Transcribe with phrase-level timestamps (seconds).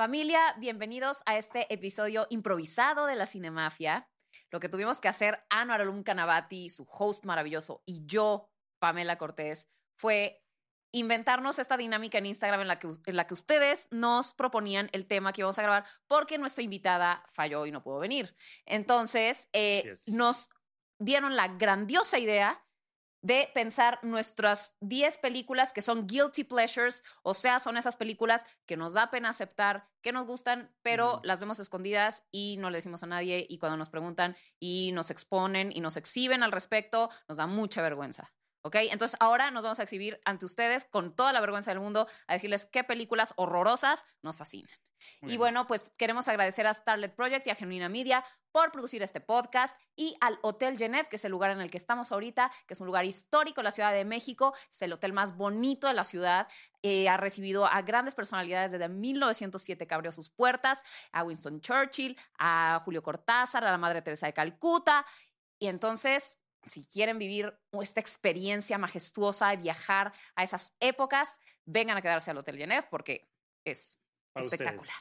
[0.00, 4.08] Familia, bienvenidos a este episodio improvisado de la Cinemafia.
[4.50, 9.68] Lo que tuvimos que hacer Anuar Alum Canavati, su host maravilloso, y yo, Pamela Cortés,
[9.98, 10.42] fue
[10.90, 15.06] inventarnos esta dinámica en Instagram en la, que, en la que ustedes nos proponían el
[15.06, 18.34] tema que íbamos a grabar porque nuestra invitada falló y no pudo venir.
[18.64, 20.48] Entonces, eh, nos
[20.98, 22.64] dieron la grandiosa idea
[23.22, 28.76] de pensar nuestras 10 películas que son guilty pleasures, o sea, son esas películas que
[28.76, 33.02] nos da pena aceptar, que nos gustan, pero las vemos escondidas y no le decimos
[33.02, 37.38] a nadie y cuando nos preguntan y nos exponen y nos exhiben al respecto, nos
[37.38, 38.32] da mucha vergüenza.
[38.62, 38.76] ¿Ok?
[38.90, 42.34] Entonces ahora nos vamos a exhibir ante ustedes con toda la vergüenza del mundo a
[42.34, 44.70] decirles qué películas horrorosas nos fascinan.
[45.20, 45.38] Muy Y bien.
[45.38, 49.76] bueno, pues queremos agradecer a Starlet Project y a Genuina Media por producir este podcast
[49.94, 52.80] y al Hotel Genève, que es el lugar en el que estamos ahorita, que es
[52.80, 56.04] un lugar histórico en la Ciudad de México, es el hotel más bonito de la
[56.04, 56.48] ciudad,
[56.82, 62.18] eh, ha recibido a grandes personalidades desde 1907 que abrió sus puertas, a Winston Churchill,
[62.38, 65.04] a Julio Cortázar, a la Madre Teresa de Calcuta,
[65.58, 66.38] y entonces...
[66.62, 72.36] Si quieren vivir esta experiencia majestuosa de viajar a esas épocas, vengan a quedarse al
[72.36, 73.32] Hotel Genève porque
[73.64, 73.98] es
[74.32, 74.60] Para ustedes.
[74.60, 74.94] espectacular.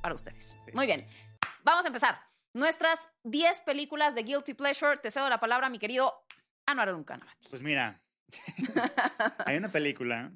[0.00, 0.44] Para ustedes.
[0.44, 0.72] Sí.
[0.72, 1.06] Muy bien.
[1.62, 2.18] Vamos a empezar.
[2.54, 4.96] Nuestras 10 películas de Guilty Pleasure.
[4.98, 6.12] Te cedo la palabra, mi querido
[6.66, 7.48] Anuar Canavati.
[7.50, 8.00] Pues mira,
[9.46, 10.32] hay una película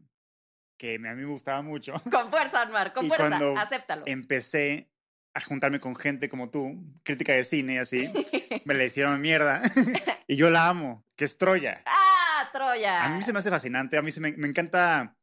[0.78, 1.94] que a mí me gustaba mucho.
[2.10, 3.60] Con fuerza, Anuar, con Y fuerza.
[3.60, 4.04] Acéptalo.
[4.06, 4.90] Empecé
[5.38, 8.10] a juntarme con gente como tú, crítica de cine y así.
[8.64, 9.62] Me la hicieron mierda.
[10.26, 11.82] y yo la amo, que es Troya.
[11.86, 13.04] ¡Ah, Troya!
[13.04, 13.96] A mí se me hace fascinante.
[13.96, 15.16] A mí se me, me encanta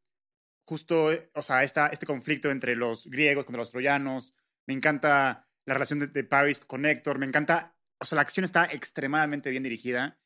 [0.67, 4.35] justo, o sea, esta, este conflicto entre los griegos contra los troyanos.
[4.67, 7.19] Me encanta la relación de, de Paris con Héctor.
[7.19, 10.19] Me encanta, o sea, la acción está extremadamente bien dirigida.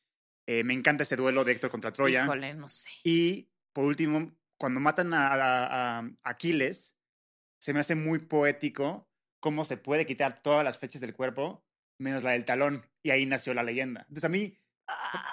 [0.46, 2.24] Eh, me encanta ese duelo de Héctor contra Troya.
[2.24, 2.88] Híjole, no sé.
[3.04, 6.96] Y por último, cuando matan a, a- a Aquiles,
[7.60, 9.09] se me hace muy poético
[9.40, 11.64] cómo se puede quitar todas las fechas del cuerpo,
[11.98, 12.86] menos la del talón.
[13.02, 14.02] Y ahí nació la leyenda.
[14.02, 14.56] Entonces a mí,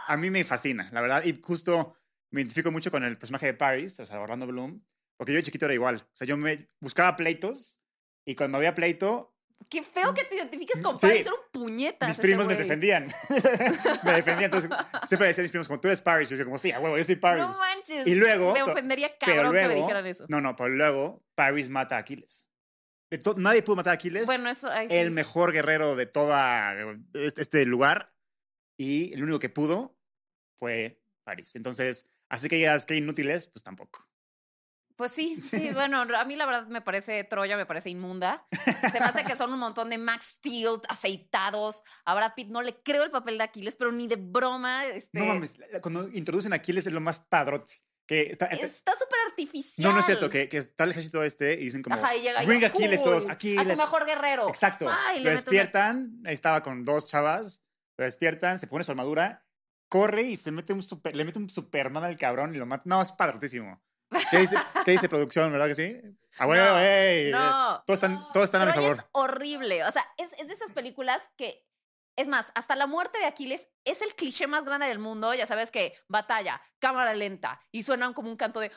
[0.08, 1.24] a mí me fascina, la verdad.
[1.26, 1.96] Y justo
[2.32, 4.82] me identifico mucho con el personaje de Paris, o sea, Orlando Bloom,
[5.18, 5.98] porque yo de chiquito era igual.
[5.98, 7.82] O sea, yo me buscaba pleitos
[8.26, 9.34] y cuando había pleito,
[9.72, 11.08] Qué feo que te identifiques con Sí.
[11.08, 12.08] Paris, era un puñetas.
[12.08, 12.64] mis ese primos me güey.
[12.64, 13.08] defendían.
[14.04, 14.46] me defendían.
[14.54, 14.70] Entonces,
[15.08, 16.30] siempre decían mis primos, como tú eres Paris.
[16.30, 17.44] Yo decía, como, sí, a huevo, yo soy Paris.
[17.44, 18.06] No manches.
[18.06, 20.26] Y luego, Me ofendería cabrón que me luego- dijeran eso.
[20.30, 22.48] No, no, pero luego Paris mata a Aquiles.
[23.10, 24.26] De nadie pudo matar a Aquiles.
[24.26, 24.70] Bueno, eso.
[24.70, 24.96] ay, sí.
[24.96, 26.76] el mejor guerrero de toda
[27.14, 28.14] este, este lugar.
[28.78, 29.98] Y el único que pudo
[30.56, 31.56] fue Paris.
[31.56, 34.08] Entonces, así que digas que inútil es, pues tampoco.
[34.98, 38.46] Pues sí, sí, bueno, a mí la verdad me parece Troya, me parece inmunda.
[38.92, 41.84] Se me hace que son un montón de Max Steel aceitados.
[42.04, 44.86] A Brad Pitt no le creo el papel de Aquiles, pero ni de broma.
[44.86, 47.76] Este, No mames, cuando introducen a Aquiles es lo más padrote.
[48.08, 49.86] Que está, súper artificial.
[49.86, 52.22] no, no es cierto, que, que está el ejército este y dicen como, Ajá, y
[52.22, 54.48] llega bring yo, Aquiles "Cool, todos, A tu mejor guerrero.
[54.48, 54.90] Exacto.
[55.08, 57.62] Ay, lo despiertan, estaba con dos chavas,
[57.98, 59.46] lo despiertan, se pone su armadura,
[59.90, 62.84] corre y se mete un super, le mete un Superman al cabrón y lo mata.
[62.86, 63.82] No, es padrotísimo.
[64.32, 66.00] ¿Qué dice, qué dice producción, verdad que sí?
[66.38, 67.84] Ah, bueno, No, ey, No.
[67.86, 68.94] Todos están, todos están a mi favor.
[68.94, 69.84] es horrible.
[69.84, 71.67] O sea, es, es de esas películas que.
[72.18, 75.34] Es más, hasta la muerte de Aquiles es el cliché más grande del mundo.
[75.36, 78.72] Ya sabes que batalla, cámara lenta y suenan como un canto de.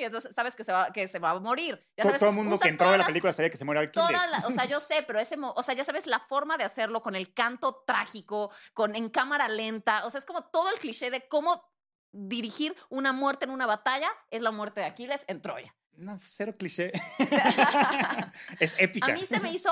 [0.00, 1.76] Y entonces sabes que se va, que se va a morir.
[1.96, 3.64] Ya To- sabes, todo el mundo que entró a todas la película sabía que se
[3.64, 4.20] muere Aquiles.
[4.44, 7.14] O sea, yo sé, pero ese, o sea, ya sabes la forma de hacerlo con
[7.14, 11.28] el canto trágico, con en cámara lenta, o sea, es como todo el cliché de
[11.28, 11.70] cómo
[12.10, 15.72] dirigir una muerte en una batalla es la muerte de Aquiles en Troya.
[15.92, 16.90] No, cero cliché.
[18.58, 19.06] es épica.
[19.06, 19.70] A mí se me hizo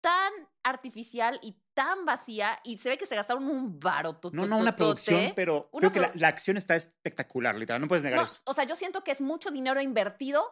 [0.00, 0.32] tan
[0.62, 4.18] artificial y tan vacía y se ve que se gastaron un varo.
[4.32, 7.80] No, no, una producción, pero Una creo que la, acción está espectacular, literal.
[7.80, 8.40] No puedes negar No, eso.
[8.44, 10.42] o sea, yo siento que es mucho dinero invertido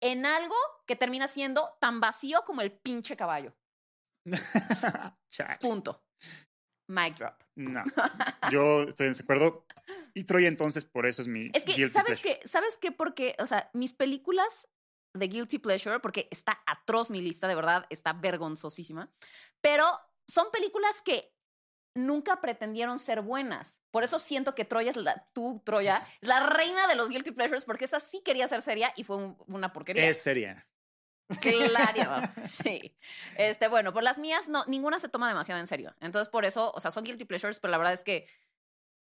[0.00, 0.54] en algo
[0.86, 3.54] que termina siendo tan vacío como el pinche caballo.
[5.60, 6.04] Punto.
[6.88, 7.34] Mic drop.
[7.54, 7.84] No,
[8.52, 9.66] yo estoy en desacuerdo.
[10.14, 12.40] Y Troya entonces, por eso es mi Es que, ¿sabes qué?
[12.44, 12.90] ¿Sabes qué?
[12.92, 14.68] Porque, o sea, mis películas
[15.14, 19.10] de Guilty Pleasure, porque está atroz mi lista, de verdad, está vergonzosísima,
[19.60, 19.84] pero
[20.26, 21.34] son películas que
[21.96, 23.82] nunca pretendieron ser buenas.
[23.90, 27.32] Por eso siento que Troya es la, tú, Troya, es la reina de los Guilty
[27.32, 30.08] Pleasures, porque esa sí quería ser seria y fue un- una porquería.
[30.08, 30.66] Es seria.
[31.40, 32.96] Claro, sí.
[33.36, 35.94] Este, bueno, por las mías, no, ninguna se toma demasiado en serio.
[36.00, 38.26] Entonces, por eso, o sea, son guilty pleasures, pero la verdad es que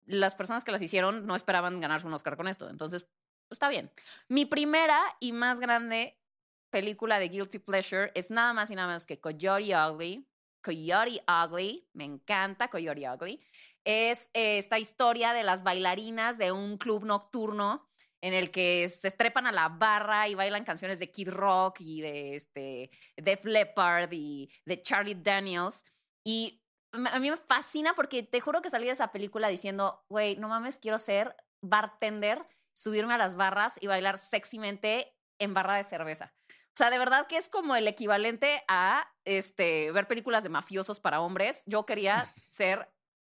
[0.06, 2.70] las personas que las hicieron no esperaban ganarse un Oscar con esto.
[2.70, 3.08] Entonces,
[3.50, 3.92] está bien.
[4.28, 6.20] Mi primera y más grande
[6.70, 10.26] película de Guilty Pleasure es nada más y nada menos que Coyote Ugly.
[10.62, 13.42] Coyote Ugly, me encanta Coyote Ugly.
[13.84, 17.90] Es eh, esta historia de las bailarinas de un club nocturno
[18.22, 22.02] en el que se estrepan a la barra y bailan canciones de Kid Rock y
[22.02, 25.86] de este Def Leppard y de Charlie Daniels.
[26.26, 26.62] Y
[26.92, 30.50] a mí me fascina porque te juro que salí de esa película diciendo, güey, no
[30.50, 32.46] mames, quiero ser bartender,
[32.80, 36.34] subirme a las barras y bailar sexymente en barra de cerveza.
[36.50, 41.00] O sea, de verdad que es como el equivalente a este, ver películas de mafiosos
[41.02, 41.64] para hombres.
[41.66, 42.90] Yo quería ser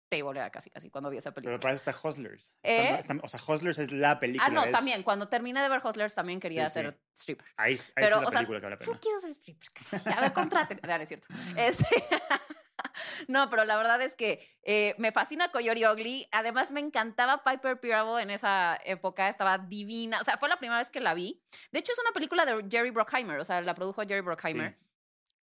[0.10, 1.54] table casi, casi cuando vi esa película.
[1.54, 2.58] Pero para eso está Hustlers.
[2.64, 2.98] ¿Eh?
[2.98, 4.46] Está- está- o sea, Hustlers es la película.
[4.48, 5.04] Ah, no, es- también.
[5.04, 6.86] Cuando terminé de ver Hustlers también quería Sí, sí.
[6.86, 7.48] ser stripper.
[7.58, 9.00] Ahí, ahí Pero, es la o sea, película que vale la Yo pena.
[9.02, 9.70] quiero ser stripper.
[9.72, 10.10] casi.
[10.10, 10.80] A ver, contraten.
[10.84, 11.28] No, no es cierto.
[11.58, 11.86] Este,
[13.28, 16.28] no, pero la verdad es que eh, me fascina Coyote Ugly.
[16.32, 19.30] Además, me encantaba Piper Perabo en esa época.
[19.30, 20.20] Estaba divina.
[20.22, 21.42] O sea, fue la primera vez que la vi.
[21.72, 23.40] De hecho, es una película de Jerry Bruckheimer.
[23.40, 24.72] O sea, la produjo Jerry Bruckheimer.
[24.72, 24.86] Sí.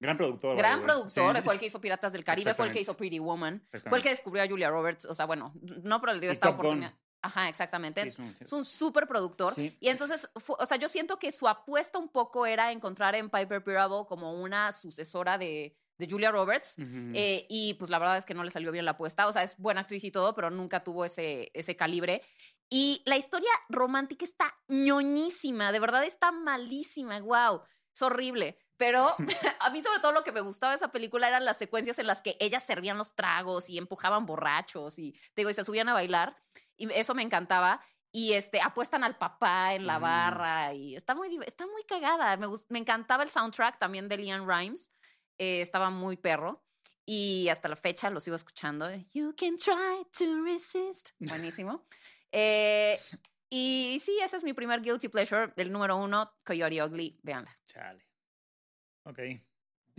[0.02, 0.56] Gran productor.
[0.58, 1.42] Gran productor, Sí.
[1.44, 4.04] fue el que hizo Piratas del Caribe, fue el que hizo Pretty Woman, fue el
[4.04, 5.54] que descubrió a Julia Roberts, o sea, bueno,
[5.84, 6.66] no, pero le dio Y esta Top Gun.
[6.68, 6.94] oportunidad.
[7.22, 8.10] Ajá, exactamente.
[8.10, 9.54] Sí, es un- súper productor.
[9.54, 9.76] Sí.
[9.82, 13.62] Y entonces, o sea, yo siento que su apuesta un poco era encontrar en Piper
[13.62, 16.76] Perabo como una sucesora de, de Julia Roberts.
[16.80, 19.28] Eh, y pues la verdad es que no le salió bien la apuesta.
[19.28, 22.24] O sea, es buena actriz y todo, pero nunca tuvo ese, ese calibre.
[22.70, 27.62] Y la historia romántica está ñoñísima, de verdad está malísima, wow,
[27.94, 28.58] es horrible.
[28.78, 29.08] Pero
[29.60, 32.08] a mí sobre todo lo que me gustaba de esa película eran las secuencias en
[32.08, 35.94] las que ellas servían los tragos y empujaban borrachos y, digo, y se subían a
[35.94, 36.36] bailar.
[36.78, 37.82] Y eso me encantaba.
[38.12, 40.02] Y este, apuestan al papá en la Mm.
[40.02, 42.38] barra y está muy, está muy cagada.
[42.38, 44.92] Me, me encantaba el soundtrack también de Leanne Rimes.
[45.40, 46.64] Eh, estaba muy perro.
[47.06, 48.88] Y hasta la fecha lo sigo escuchando.
[49.14, 51.12] You can try to resist.
[51.20, 51.88] Buenísimo.
[52.32, 53.00] Eh,
[53.50, 57.20] y sí, ese es mi primer guilty pleasure, el número uno, Coyote Ugly.
[57.24, 57.52] Véanla.
[57.66, 58.06] Chale.
[59.06, 59.20] Ok.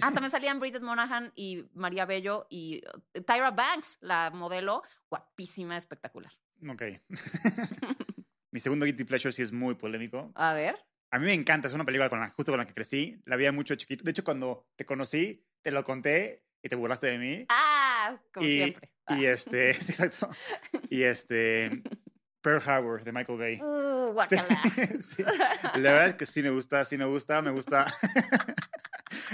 [0.03, 5.77] Ah, también salían Bridget Monahan y María Bello y uh, Tyra Banks, la modelo, guapísima,
[5.77, 6.33] espectacular.
[6.69, 6.83] Ok.
[8.53, 10.33] Mi segundo Guilty Pleasure sí es muy polémico.
[10.35, 10.79] A ver.
[11.13, 13.21] A mí me encanta, es una película con la, justo con la que crecí.
[13.25, 14.05] La veía mucho de chiquito.
[14.05, 17.47] De hecho, cuando te conocí, te lo conté y te burlaste de mí.
[17.49, 18.93] Ah, como y, siempre.
[19.09, 20.31] Y este, sí, exacto.
[20.91, 21.83] Y este,
[22.41, 23.61] Pearl Harbor de Michael Bay.
[23.61, 24.37] Uh, Sí,
[25.01, 25.25] sí.
[25.75, 27.87] La verdad es que sí me gusta, sí me gusta, me gusta.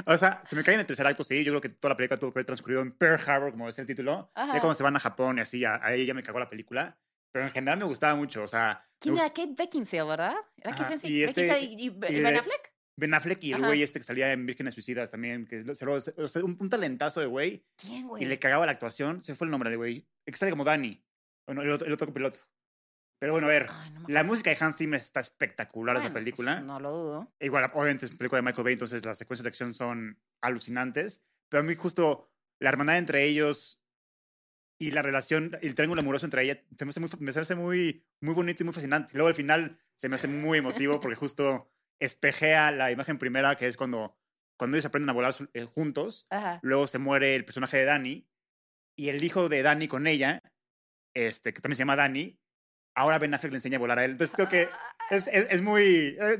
[0.06, 1.44] o sea, se me cae en el tercer acto, sí.
[1.44, 3.82] Yo creo que toda la película tuvo que haber transcurrido en Pearl Harbor, como decía
[3.82, 4.30] el título.
[4.34, 4.54] Ajá.
[4.54, 6.98] Ya cuando se van a Japón y así, ahí ya me cagó la película.
[7.36, 8.82] Pero en general me gustaba mucho, o sea.
[8.98, 10.34] ¿Quién era Kate Beckinsale, verdad?
[10.56, 12.72] ¿Era Kate Beckinsale y este- y, y Ben Affleck?
[12.98, 15.84] Ben Affleck y el güey este que salía en Vírgenes Suicidas también, que lo- se
[15.84, 15.96] lo-
[16.46, 18.22] un, un talentazo de güey ¿Quién, güey?
[18.24, 19.22] y le cagaba la actuación.
[19.22, 20.08] Se fue el nombre del güey.
[20.24, 21.04] El que sale como Danny.
[21.46, 22.38] Bueno, el otro, el otro piloto.
[23.20, 23.66] Pero bueno, a ver.
[23.70, 26.60] Ay, no La música de Hans Zimmer está espectacular, esa Bueno, pues, película.
[26.62, 27.32] no lo dudo.
[27.38, 31.20] Igual, obviamente es película de Michael Bay, entonces las secuencias de acción son alucinantes.
[31.50, 32.30] Pero a mí justo
[32.62, 33.78] la hermandad entre ellos
[34.78, 38.04] y la relación, el triángulo amoroso entre ellas, se me hace muy, me hace muy,
[38.20, 39.12] muy bonito y muy fascinante.
[39.14, 43.66] Luego al final se me hace muy emotivo porque justo espejea la imagen primera, que
[43.66, 44.18] es cuando,
[44.58, 46.26] cuando ellos aprenden a volar eh, juntos.
[46.30, 46.60] Ajá.
[46.62, 48.28] Luego se muere el personaje de Danny
[48.96, 50.42] y el hijo de Danny con ella,
[51.14, 52.38] este, que también se llama Danny,
[52.94, 54.12] ahora Ben Affleck le enseña a volar a él.
[54.12, 54.68] Entonces creo que
[55.10, 56.16] es, es, es muy...
[56.20, 56.38] eh,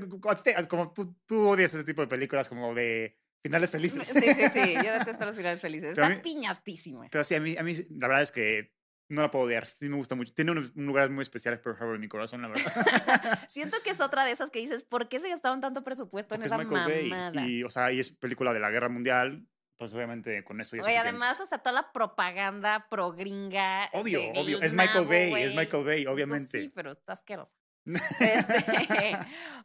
[0.68, 4.06] Como tú, tú odias ese tipo de películas como de finales felices.
[4.06, 4.74] Sí, sí, sí.
[4.84, 5.92] Yo detesto los finales felices.
[5.94, 7.08] Pero Está mí- piñatísima.
[7.10, 8.74] Pero sí, a mí, a mí la verdad es que
[9.08, 9.66] no la puedo odiar.
[9.66, 10.32] Sí me gusta mucho.
[10.34, 12.64] Tiene un, un lugar muy especial Pearl Harbor en mi corazón, la verdad.
[13.48, 16.40] Siento que es otra de esas que dices, ¿por qué se gastaron tanto presupuesto en
[16.40, 17.30] Porque es esa Michael mamada?
[17.32, 17.58] Bay.
[17.58, 19.46] Y, o sea, y es película de la Guerra Mundial.
[19.78, 23.90] Entonces, obviamente, con eso ya es Oye, además, o sea, toda la propaganda pro gringa.
[23.92, 24.60] Obvio, obvio.
[24.62, 25.42] Es Michael Nabo, Bay, güey.
[25.44, 26.62] es Michael Bay, Pues obviamente.
[26.62, 27.56] sí, pero está asqueroso.
[28.20, 29.16] Este,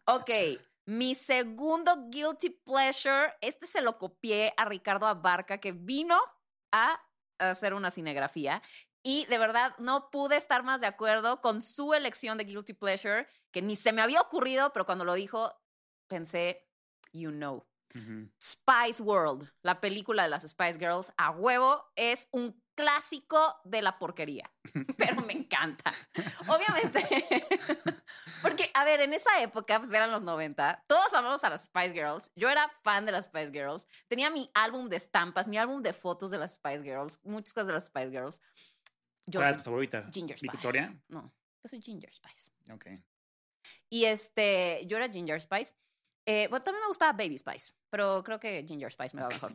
[0.06, 0.30] ok,
[0.86, 6.20] mi segundo guilty pleasure, este se lo copié a Ricardo Abarca, que vino
[6.72, 7.00] a
[7.40, 8.62] hacer una cinegrafía.
[9.04, 13.28] Y de verdad no pude estar más de acuerdo con su elección de guilty pleasure,
[13.52, 15.52] que ni se me había ocurrido, pero cuando lo dijo,
[16.08, 16.68] pensé,
[17.12, 17.71] you know.
[18.42, 24.00] Spice World, la película de las Spice Girls, a huevo, es un clásico de la
[24.00, 24.50] porquería,
[24.98, 25.92] pero me encanta.
[26.48, 27.02] Obviamente,
[28.42, 31.94] porque, a ver, en esa época, pues eran los 90, todos amamos a las Spice
[31.94, 35.82] Girls, yo era fan de las Spice Girls, tenía mi álbum de estampas, mi álbum
[35.82, 38.42] de fotos de las Spice Girls, muchas cosas de las Spice Girls.
[39.28, 40.10] Yo ¿Cuál es tu favorita?
[40.12, 40.52] Ginger Spice.
[40.52, 41.02] ¿Victoria?
[41.08, 42.52] No, yo soy Ginger Spice.
[42.72, 42.88] Ok.
[43.90, 45.76] Y este, yo era Ginger Spice.
[46.26, 49.54] Eh, bueno, también me gustaba Baby Spice, pero creo que Ginger Spice me va mejor.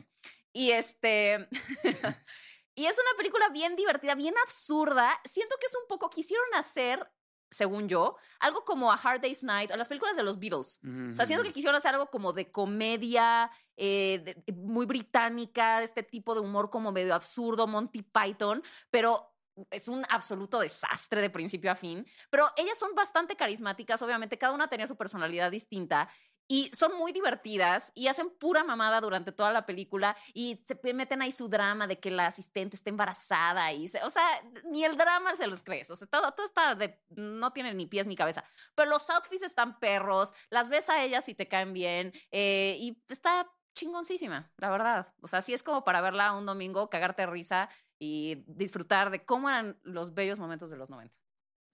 [0.52, 1.49] Y este.
[2.75, 5.11] y es una película bien divertida, bien absurda.
[5.25, 6.11] Siento que es un poco.
[6.11, 7.11] Quisieron hacer
[7.49, 10.80] según yo, algo como A Hard Day's Night o las películas de los Beatles.
[11.12, 15.80] O sea, siento que quisieron hacer algo como de comedia, eh, de- de- muy británica,
[15.85, 19.32] este tipo de humor como medio absurdo, Monty Python, pero
[19.70, 22.04] es un absoluto desastre de principio a fin.
[22.30, 26.08] Pero ellas son bastante carismáticas, obviamente, cada una tenía su personalidad distinta.
[26.49, 31.23] Y son muy divertidas y hacen pura mamada durante toda la película y se meten
[31.23, 34.23] ahí su drama de que la asistente está embarazada y, se- o sea,
[34.65, 37.87] ni el drama se los crees, o sea, todo, todo está de, no tiene ni
[37.87, 41.73] pies ni cabeza, pero los outfits están perros, las ves a ellas y te caen
[41.73, 46.47] bien eh, y está chingoncísima, la verdad, o sea, sí es como para verla un
[46.47, 51.19] domingo, cagarte risa y disfrutar de cómo eran los bellos momentos de los 90.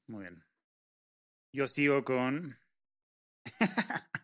[0.09, 0.45] Muy bien.
[1.53, 2.59] Yo sigo con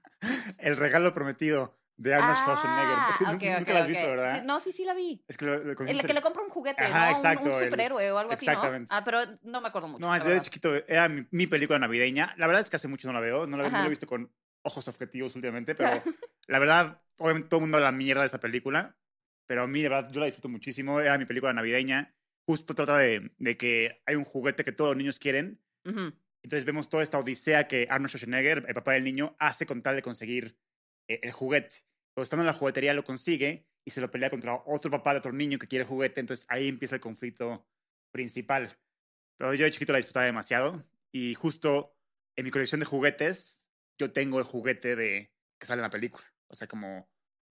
[0.58, 2.98] El regalo prometido de Arnold Schwarzenegger.
[3.10, 3.88] Es que Ah, nu- ok, nunca ok, la has ok.
[3.88, 4.42] visto, ¿verdad?
[4.44, 5.22] No, sí, sí la vi.
[5.28, 7.10] Es que lo, lo El que le compra un juguete, Ajá, ¿no?
[7.10, 8.52] Un- exacto, un, el- superhéroe o algo así, ¿no?
[8.52, 8.94] exactamente.
[8.94, 10.06] Ah, pero no me acuerdo mucho.
[10.06, 10.44] No, la desde verdad.
[10.44, 12.34] chiquito era mi, mi película navideña.
[12.38, 13.46] La verdad es que hace mucho no la veo.
[13.46, 15.90] No la, no la he visto con ojos objetivos últimamente, pero
[16.46, 18.96] la verdad, obviamente todo el mundo habla mierda de esa película.
[19.46, 21.00] Pero a mí, de verdad, yo la disfruto muchísimo.
[21.00, 22.14] Era mi película navideña.
[22.46, 25.60] Justo trata de, de que hay un juguete que todos los niños quieren.
[25.84, 26.12] Ujú.
[26.42, 29.96] Entonces vemos toda esta odisea que Arnold Schwarzenegger, el papá del niño, hace con tal
[29.96, 30.58] de conseguir
[31.08, 31.78] eh, el juguete.
[32.14, 35.18] Pero estando en la juguetería lo consigue y se lo pelea contra otro papá de
[35.18, 36.20] otro niño que quiere el juguete.
[36.20, 37.66] Entonces ahí empieza el conflicto
[38.12, 38.78] principal.
[39.38, 40.84] Pero yo de chiquito la disfrutaba demasiado.
[41.12, 41.96] Y justo
[42.36, 46.24] en mi colección de juguetes, yo tengo el juguete de que sale en la película.
[46.48, 47.08] O sea, como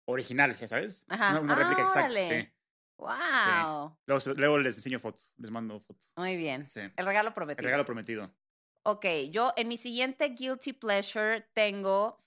[0.08, 1.06] original, ya sabes.
[1.10, 1.32] Ajá.
[1.32, 2.10] Una, una réplica Ah, exacta.
[2.12, 2.42] órale.
[2.44, 2.50] Sí.
[2.98, 3.98] Wow.
[4.06, 6.06] Luego, se- luego les enseño foto, les mando foto.
[6.16, 6.70] Muy bien.
[6.70, 6.80] Sí.
[6.96, 7.66] El regalo El prometido.
[7.66, 8.34] regalo prometido.
[8.86, 12.22] Ok, yo en mi siguiente Guilty Pleasure tengo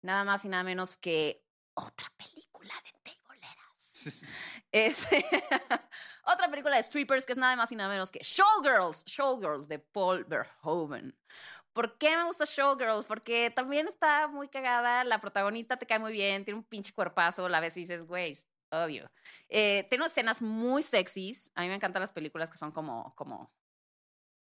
[0.00, 4.24] nada más y nada menos que otra película de teiboleras.
[4.72, 5.06] Es
[6.24, 9.78] otra película de strippers que es nada más y nada menos que Showgirls, Showgirls de
[9.78, 11.14] Paul Verhoeven.
[11.74, 13.04] ¿Por qué me gusta Showgirls?
[13.04, 17.50] Porque también está muy cagada, la protagonista te cae muy bien, tiene un pinche cuerpazo,
[17.50, 18.34] la ves y dices, güey,
[18.70, 19.10] obvio.
[19.50, 23.52] Eh, tiene escenas muy sexys, a mí me encantan las películas que son como, como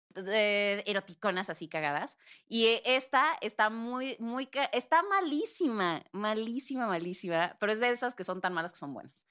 [0.09, 2.17] de eroticonas así cagadas.
[2.47, 8.23] Y eh, esta está muy, muy, está malísima, malísima, malísima, pero es de esas que
[8.23, 9.25] son tan malas que son buenas.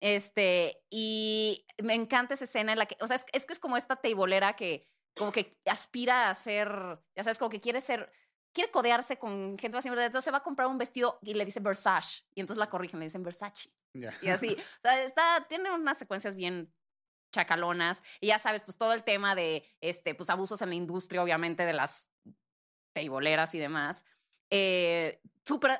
[0.00, 3.58] Este, y me encanta esa escena en la que, o sea, es, es que es
[3.58, 6.68] como esta teibolera que como que aspira a ser,
[7.16, 8.10] ya sabes, como que quiere ser,
[8.52, 11.44] quiere codearse con gente más importante, entonces se va a comprar un vestido y le
[11.44, 13.70] dice Versace, y entonces la corrigen, le dicen Versace.
[13.94, 14.12] Ya.
[14.22, 16.72] Y así, o sea, está, tiene unas secuencias bien
[17.34, 18.02] chacalonas.
[18.20, 21.64] Y ya sabes, pues todo el tema de este, pues, abusos en la industria, obviamente,
[21.66, 22.08] de las
[22.94, 24.04] teiboleras y demás.
[24.50, 25.78] Eh, Súper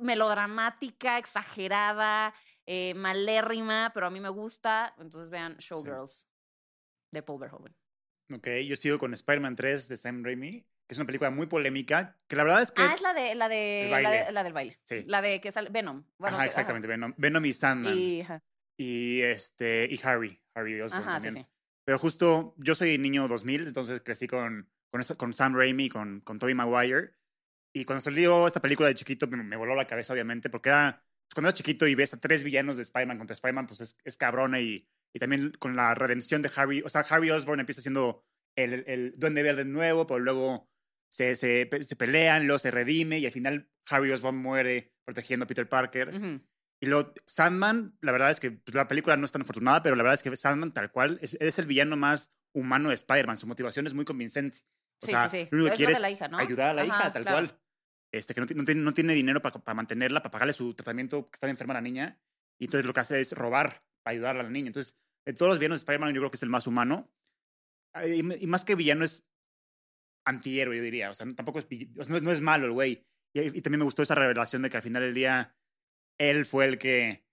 [0.00, 2.34] melodramática, exagerada,
[2.66, 4.94] eh, malérrima, pero a mí me gusta.
[4.98, 6.28] Entonces vean Showgirls
[7.12, 7.74] de Paul Verhoeven.
[8.34, 12.14] Ok, yo sigo con Spider-Man 3 de Sam Raimi, que es una película muy polémica,
[12.26, 12.82] que la verdad es que...
[12.82, 14.32] Ah, es la de la de la, de- baile.
[14.32, 14.80] la del baile.
[14.84, 15.04] Sí.
[15.06, 16.04] La de que sale Venom.
[16.18, 17.96] Bueno, ajá, exactamente, Venom, Venom y Sandman.
[18.80, 20.40] Y, este, y Harry,
[20.96, 21.34] Ajá, también.
[21.34, 21.46] sí.
[21.84, 24.68] Pero justo, yo soy niño 2000, entonces crecí con,
[25.16, 27.12] con, Sam Raimi, con, con Tobey Maguire.
[27.74, 31.02] Y cuando salió esta película de chiquito, me, me voló la cabeza, obviamente, porque era,
[31.26, 33.96] pues, cuando era chiquito y ves a tres villanos de Spider-Man contra Spider-Man, pues es,
[34.04, 37.80] es cabrona y, y también con la redención de Harry, o sea, Harry Osborn empieza
[37.82, 38.24] siendo
[38.56, 40.68] el, el duende verde nuevo, pero luego
[41.10, 45.44] se, se, pe- se pelean, luego se redime y al final Harry Osborn muere protegiendo
[45.44, 46.10] a Peter Parker.
[46.80, 49.96] Y luego Sandman, la verdad es que pues, la película no es tan afortunada, pero
[49.96, 53.36] la verdad es que Sandman tal cual es, es el villano más humano de Spider-Man.
[53.36, 54.58] Su motivación es muy convincente.
[55.02, 55.48] O Sí, sea, sí, sí.
[55.50, 56.38] lo único que quiere es la hija, ¿no?
[56.38, 57.36] ayudar a la Ajá, hija, tal claro.
[57.48, 57.60] cual.
[58.12, 61.36] Este, que no, no tiene, no tiene dinero para mantenerla, para pagarle su tratamiento, que
[61.36, 62.20] está enferma la niña.
[62.60, 64.68] Y entonces lo que hace es robar para ayudar a la niña.
[64.68, 67.12] Entonces, de todos los villanos de Spider-Man, yo creo que es el más humano.
[68.06, 69.28] Y, y más que villano es
[70.24, 71.10] antihéroe, yo diría.
[71.10, 73.04] O sea, no- tampoco es, vi- o sea, no, es- no es malo el güey.
[73.34, 75.54] Y, y también me gustó esa revelación de que al final del día
[76.18, 77.24] él fue el que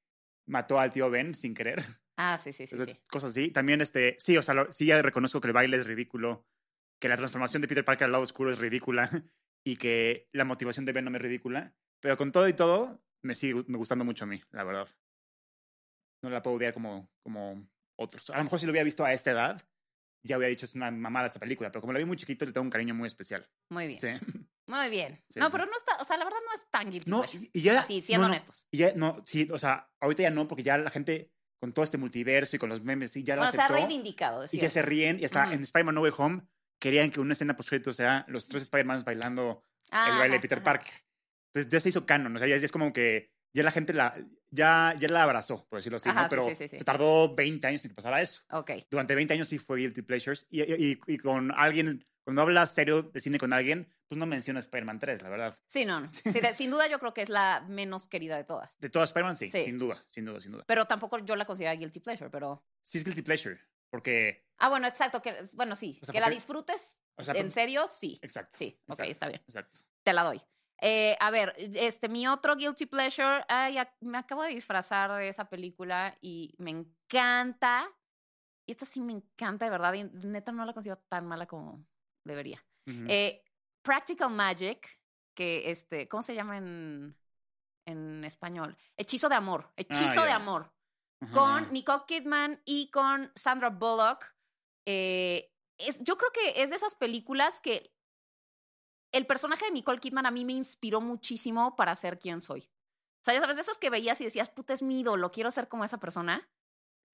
[0.47, 1.83] mató al tío Ben sin querer.
[2.17, 3.03] Ah, sí, sí, sí, Entonces, sí.
[3.09, 3.51] Cosas así.
[3.51, 6.47] También, este, sí, o sea, lo- sí ya reconozco que el baile es ridículo,
[7.01, 9.09] que la transformación de Peter Parker al lado oscuro es ridícula
[9.65, 11.75] y que la motivación de Venom es ridícula.
[12.01, 14.87] Pero con todo y todo, me sigue me gustando mucho a mí, la verdad.
[16.23, 18.29] No la puedo odiar como, como otros.
[18.29, 19.67] A lo mejor si lo hubiera visto a esta edad,
[20.23, 22.51] ya hubiera dicho es una mamada esta película, pero como la vi muy chiquito, le
[22.51, 23.45] tengo un cariño muy especial.
[23.69, 23.99] Muy bien.
[23.99, 24.09] Sí.
[24.67, 25.15] Muy bien.
[25.29, 25.51] Sí, no, sí.
[25.51, 27.49] pero no está, o sea, la verdad no es tan guilty No, pleasure.
[27.53, 27.79] y y ya.
[27.81, 28.67] Así, siendo no, no, honestos.
[28.71, 31.83] y ya, no, sí, o sea, ahorita ya no, porque ya la gente, con todo
[31.85, 33.85] este multiverso y con los memes, sí, ya lo Bueno, se ha aceptó.
[33.85, 35.19] reivindicado, es y ya se ríen.
[35.19, 35.53] Y hasta Ujú.
[35.53, 36.41] en Spider-Man No Way Home
[36.79, 40.63] querían que una escena post sea los tres Spider-Mans bailando Ah, el baile de Peter.
[40.63, 40.91] Parker.
[41.53, 43.93] Entonces ya se hizo canon, o sea, ya, ya es como que ya la gente
[43.93, 44.17] la,
[44.49, 46.29] ya, ya la abrazó, por decirlo así, Ajá, ¿no?
[46.29, 46.77] Pero sí, sí, sí.
[46.79, 48.41] se tardó 20 años en que pasara eso.
[48.49, 48.71] Ok.
[48.89, 53.03] Durante 20 años sí fue Guilty Pleasures y, y, y con alguien cuando hablas serio
[53.03, 55.57] de cine con alguien, pues no mencionas Spider-Man 3, la verdad.
[55.67, 56.09] Sí, no, no.
[56.11, 58.77] Sí, de- sin duda yo creo que es la menos querida de todas.
[58.79, 59.63] De todas Spider-Man, sí, Sí.
[59.63, 60.65] sin duda, sin duda, sin duda.
[60.67, 62.65] Pero tampoco yo la considero guilty pleasure, pero...
[62.83, 63.57] Sí es guilty pleasure,
[63.89, 65.21] porque, Ah, bueno, exacto.
[65.21, 65.97] Que, bueno, sí.
[66.01, 68.19] O sea, que la disfrutes o sea, en serio, sí.
[68.21, 68.57] exacto.
[68.57, 69.41] Sí, ok, exacto, está bien.
[69.47, 69.79] Exacto.
[70.03, 70.41] Te la doy.
[70.81, 75.47] Eh, a ver, este, mi otro guilty pleasure, ay, me acabo de disfrazar de esa
[75.49, 77.89] película y me encanta.
[78.65, 79.93] Y esta sí me encanta, de verdad.
[79.93, 81.85] Y neta no la considero tan mala como
[82.25, 82.63] debería.
[82.85, 83.41] Eh,
[83.81, 84.99] Practical Magic,
[85.35, 87.15] que este, ¿cómo se llama en,
[87.87, 88.77] en español?
[88.97, 89.71] Hechizo de amor.
[89.77, 90.71] Hechizo de Ah, amor.
[91.33, 94.35] Con Nicole Kidman y con Sandra Bullock.
[94.85, 97.91] Eh, es, yo creo que es de esas películas que
[99.11, 102.61] el personaje de Nicole Kidman a mí me inspiró muchísimo para ser quien soy.
[102.61, 105.49] O sea, ya sabes, de esos que veías y decías, puta, es mi ídolo, quiero
[105.49, 106.47] ser como esa persona.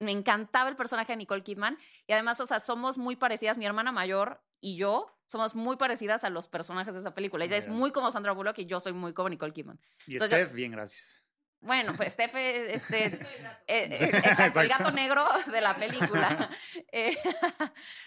[0.02, 1.78] Me encantaba el personaje de Nicole Kidman.
[2.06, 6.24] Y además, o sea, somos muy parecidas, mi hermana mayor y yo somos muy parecidas
[6.24, 7.44] a los personajes de esa película.
[7.44, 9.80] Ella es muy como Sandra Bullock y yo soy muy como Nicole Kidman.
[10.06, 11.22] Y entonces yo- Steph, bien, gracias.
[11.60, 13.04] Bueno, pues Steph, eh, este,
[13.66, 14.84] eh, eh, Sí, exacto, el exacto.
[14.84, 16.50] gato negro de la película.
[16.94, 17.16] Eh,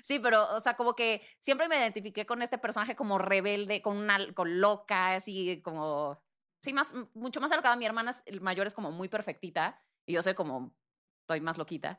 [0.04, 3.98] sí, pero, o sea, como que siempre me identifiqué con este personaje como rebelde, con
[3.98, 6.22] una con loca, así como.
[6.62, 7.76] Sí, más, mucho más alocada.
[7.78, 10.76] Mi hermana el mayor es como muy perfectita y yo soy como.
[11.26, 11.98] Estoy más loquita.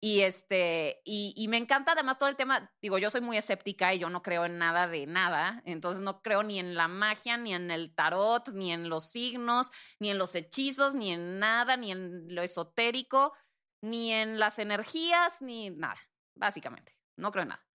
[0.00, 3.98] Y este, y, me encanta además todo el tema, digo, yo soy muy escéptica y
[3.98, 7.54] yo no creo en nada de nada, entonces no creo ni en la magia, ni
[7.54, 11.90] en el tarot, ni en los signos, ni en los hechizos, ni en nada, ni
[11.90, 13.32] en lo esotérico,
[13.80, 16.00] ni en las energías, ni nada,
[16.34, 16.98] básicamente.
[17.16, 17.66] No creo en nada.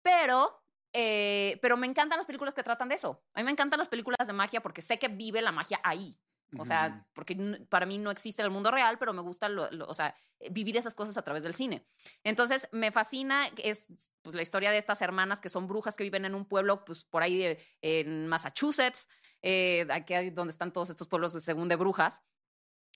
[0.00, 0.62] Pero,
[0.94, 3.22] eh, pero me encantan las películas que tratan de eso.
[3.34, 6.18] A mí me encantan las películas de magia porque sé que vive la magia ahí.
[6.56, 7.36] O sea, porque
[7.68, 10.48] para mí no existe el mundo real, pero me gusta lo- lo- o sea, eh,
[10.50, 11.86] vivir esas cosas a través del cine.
[12.24, 16.24] Entonces, me fascina, es pues, la historia de estas hermanas que son brujas que viven
[16.24, 19.08] en un pueblo, pues por ahí de- en Massachusetts,
[19.42, 22.22] eh, aquí hay donde están todos estos pueblos de según de brujas.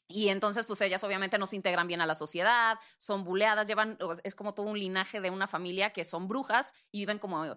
[0.09, 3.97] Y entonces, pues ellas obviamente no se integran bien a la sociedad, son buleadas, llevan,
[4.25, 7.57] es como todo un linaje de una familia que son brujas y viven como,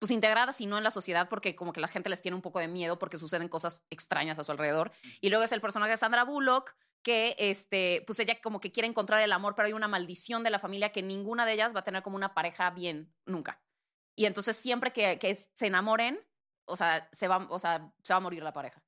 [0.00, 2.42] pues integradas y no en la sociedad porque como que la gente les tiene un
[2.42, 4.90] poco de miedo porque suceden cosas extrañas a su alrededor.
[5.20, 8.88] Y luego es el personaje de Sandra Bullock que, este, pues ella como que quiere
[8.88, 11.80] encontrar el amor, pero hay una maldición de la familia que ninguna de ellas va
[11.80, 13.62] a tener como una pareja bien nunca.
[14.16, 16.18] Y entonces siempre que, que se enamoren,
[16.64, 18.82] o sea, se va, o sea, se va a morir la pareja.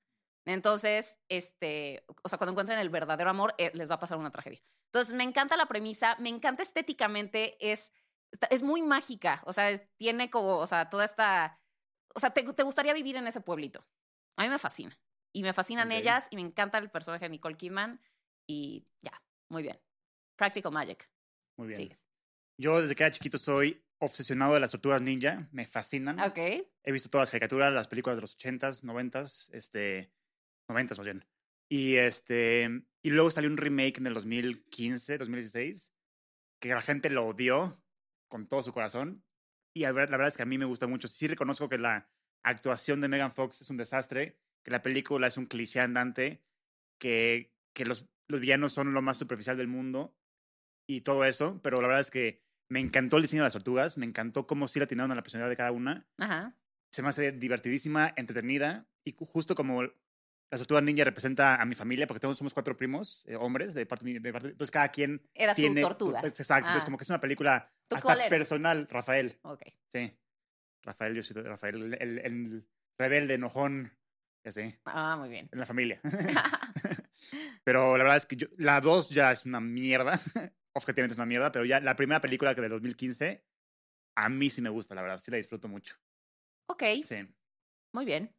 [0.44, 4.30] Entonces, este, o sea, cuando encuentren el verdadero amor, eh, les va a pasar una
[4.30, 4.62] tragedia.
[4.86, 7.92] Entonces, me encanta la premisa, me encanta estéticamente, es,
[8.32, 11.60] está- es muy mágica, o sea, tiene como, o sea, toda esta,
[12.14, 13.86] o sea, te, te gustaría vivir en ese pueblito.
[14.36, 14.98] A mí me fascina.
[15.34, 18.00] Y me fascinan ellas y me encanta el personaje de Nicole Kidman
[18.46, 19.80] y ya, muy bien.
[20.36, 21.10] Practical Magic.
[21.56, 21.76] Muy bien.
[21.76, 22.08] Sigues.
[22.58, 26.20] Yo desde que era chiquito soy obsesionado de las tortugas ninja, me fascinan.
[26.20, 26.38] Ok.
[26.38, 30.12] He visto todas las caricaturas, las películas de los 80s, 90s, este,
[30.68, 31.24] 90s más bien.
[31.70, 32.68] Y este,
[33.02, 35.94] y luego salió un remake en el 2015, 2016,
[36.60, 37.81] que la gente lo odió
[38.32, 39.22] con todo su corazón.
[39.74, 41.06] Y la verdad es que a mí me gusta mucho.
[41.06, 42.08] Sí reconozco que la
[42.42, 46.42] actuación de Megan Fox es un desastre, que la película es un cliché andante,
[46.98, 50.16] que, que los, los villanos son lo más superficial del mundo
[50.88, 53.98] y todo eso, pero la verdad es que me encantó el diseño de las tortugas,
[53.98, 56.56] me encantó cómo sí la atinaron a la personalidad de cada una Ajá.
[56.90, 59.82] se me hace divertidísima, entretenida y ju- justo como
[60.52, 63.86] la tortuga ninja representa a mi familia, porque todos somos cuatro primos, eh, hombres, de
[63.86, 65.80] parte, de parte, entonces cada quien Era tiene...
[65.80, 66.20] su tortuga.
[66.20, 66.84] es- Exacto, entonces Ah.
[66.84, 69.62] como que es una película ¿Tú hasta personal, Rafael, Ok.
[69.88, 70.16] sí.
[70.84, 73.92] Rafael, yo soy Rafael, el, el- el rebelde, enojón,
[74.44, 75.48] ya sé, Ah, muy bien.
[75.50, 76.00] en la familia.
[77.64, 80.20] pero la verdad es que yo, la dos ya es una mierda,
[80.74, 83.44] objetivamente es una mierda, pero ya la primera película que de 2015,
[84.16, 85.96] a mí sí me gusta, la verdad, sí la disfruto mucho.
[86.66, 86.82] ok.
[87.04, 87.26] Sí.
[87.94, 88.34] Muy bien.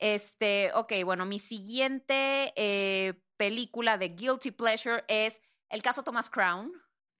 [0.00, 6.72] Este, ok, bueno, mi siguiente eh, película de Guilty Pleasure es El caso Thomas Crown.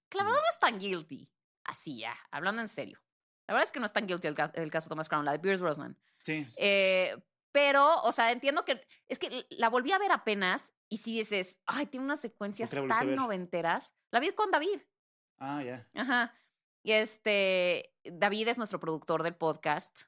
[0.09, 1.31] Que la verdad no es tan guilty.
[1.63, 2.99] Así ya, hablando en serio.
[3.47, 5.31] La verdad es que no es tan guilty el caso, el caso Thomas Crown, la
[5.31, 5.97] de Pierce Brosnan.
[6.19, 6.45] Sí.
[6.57, 7.15] Eh,
[7.51, 11.59] pero, o sea, entiendo que es que la volví a ver apenas y si dices,
[11.65, 13.93] ay, tiene unas secuencias tan noventeras.
[14.09, 14.81] La vi con David.
[15.37, 15.87] Ah, ya.
[15.93, 16.33] Ajá.
[16.83, 20.03] Y este, David es nuestro productor del podcast.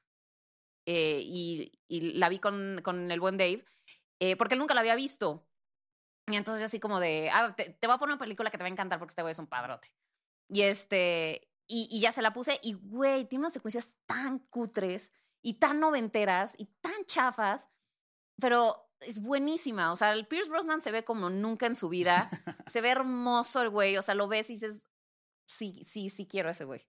[0.86, 3.64] Eh, y, y la vi con, con el buen Dave,
[4.20, 5.46] eh, porque él nunca la había visto.
[6.26, 8.56] Y entonces yo así como de, ah, te, te voy a poner una película que
[8.56, 9.94] te va a encantar porque este güey es un padrote.
[10.48, 15.12] Y este, y, y ya se la puse y güey, tiene unas secuencias tan cutres
[15.42, 17.68] y tan noventeras y tan chafas,
[18.40, 19.92] pero es buenísima.
[19.92, 22.28] O sea, el Pierce Brosnan se ve como nunca en su vida.
[22.66, 24.88] se ve hermoso el güey, o sea, lo ves y dices,
[25.46, 26.86] sí, sí, sí quiero a ese güey.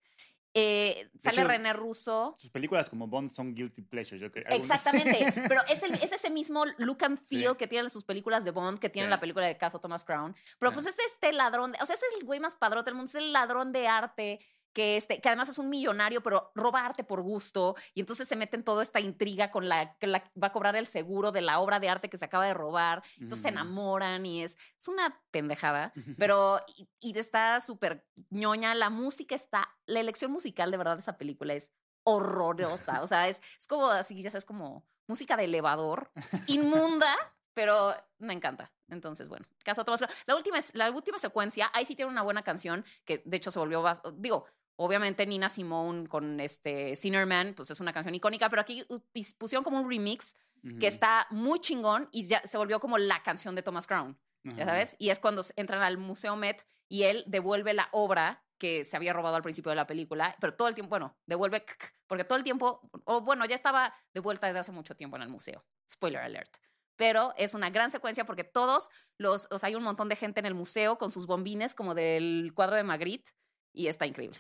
[0.58, 2.36] Eh, sale hecho, René Russo.
[2.40, 4.46] Sus películas como Bond son guilty pleasure, yo creo.
[4.50, 7.58] Exactamente, pero es, el- es ese mismo look and feel Sí.
[7.58, 9.12] que tienen sus películas de Bond, que tiene Sí.
[9.12, 10.34] la película de Caso Thomas Crown.
[10.58, 10.74] Pero Sí.
[10.76, 13.10] pues es este ladrón, de- o sea, ese es el güey más padrote del mundo,
[13.10, 14.40] es el ladrón de arte.
[14.76, 17.76] Que, este, que además es un millonario, pero roba arte por gusto.
[17.94, 20.76] Y entonces se mete en toda esta intriga con la que la- va a cobrar
[20.76, 23.02] el seguro de la obra de arte que se acaba de robar.
[23.16, 23.56] Entonces se Ujú.
[23.56, 25.94] enamoran y es, es una pendejada.
[26.30, 28.76] Pero, y, y está súper ñoña.
[28.76, 31.72] La música está, la elección musical de verdad de esa película es
[32.04, 33.02] horrorosa.
[33.02, 36.12] O sea, es, es como así, ya sabes, como música de elevador,
[36.48, 37.16] inmunda,
[37.54, 38.72] pero me encanta.
[38.90, 40.00] Entonces, bueno, caso Crown.
[40.26, 43.60] La última, la última secuencia, ahí sí tiene una buena canción que de hecho se
[43.60, 43.84] volvió,
[44.16, 48.86] digo, obviamente Nina Simone con este Sinner Man, pues es una canción icónica, pero aquí
[48.90, 49.00] uh,
[49.38, 50.36] pusieron como un remix
[50.80, 54.18] que está muy chingón y ya se volvió como la canción de Thomas Crown
[54.54, 54.72] ya Ajá.
[54.72, 58.96] sabes, y es cuando entran al Museo Met y él devuelve la obra que se
[58.96, 61.66] había robado al principio de la película, pero todo el tiempo, bueno, devuelve,
[62.08, 65.24] porque todo el tiempo, o bueno, ya estaba de vuelta desde hace mucho tiempo en
[65.24, 65.66] el museo.
[65.90, 66.58] Spoiler alert.
[66.96, 70.40] Pero es una gran secuencia porque todos los, o sea, hay un montón de gente
[70.40, 73.32] en el museo con sus bombines como del cuadro de Magritte
[73.74, 74.40] y está increíble.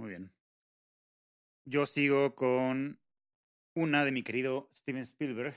[0.00, 0.32] Muy bien.
[1.66, 2.98] Yo sigo con
[3.76, 5.54] una de mi querido Steven Spielberg,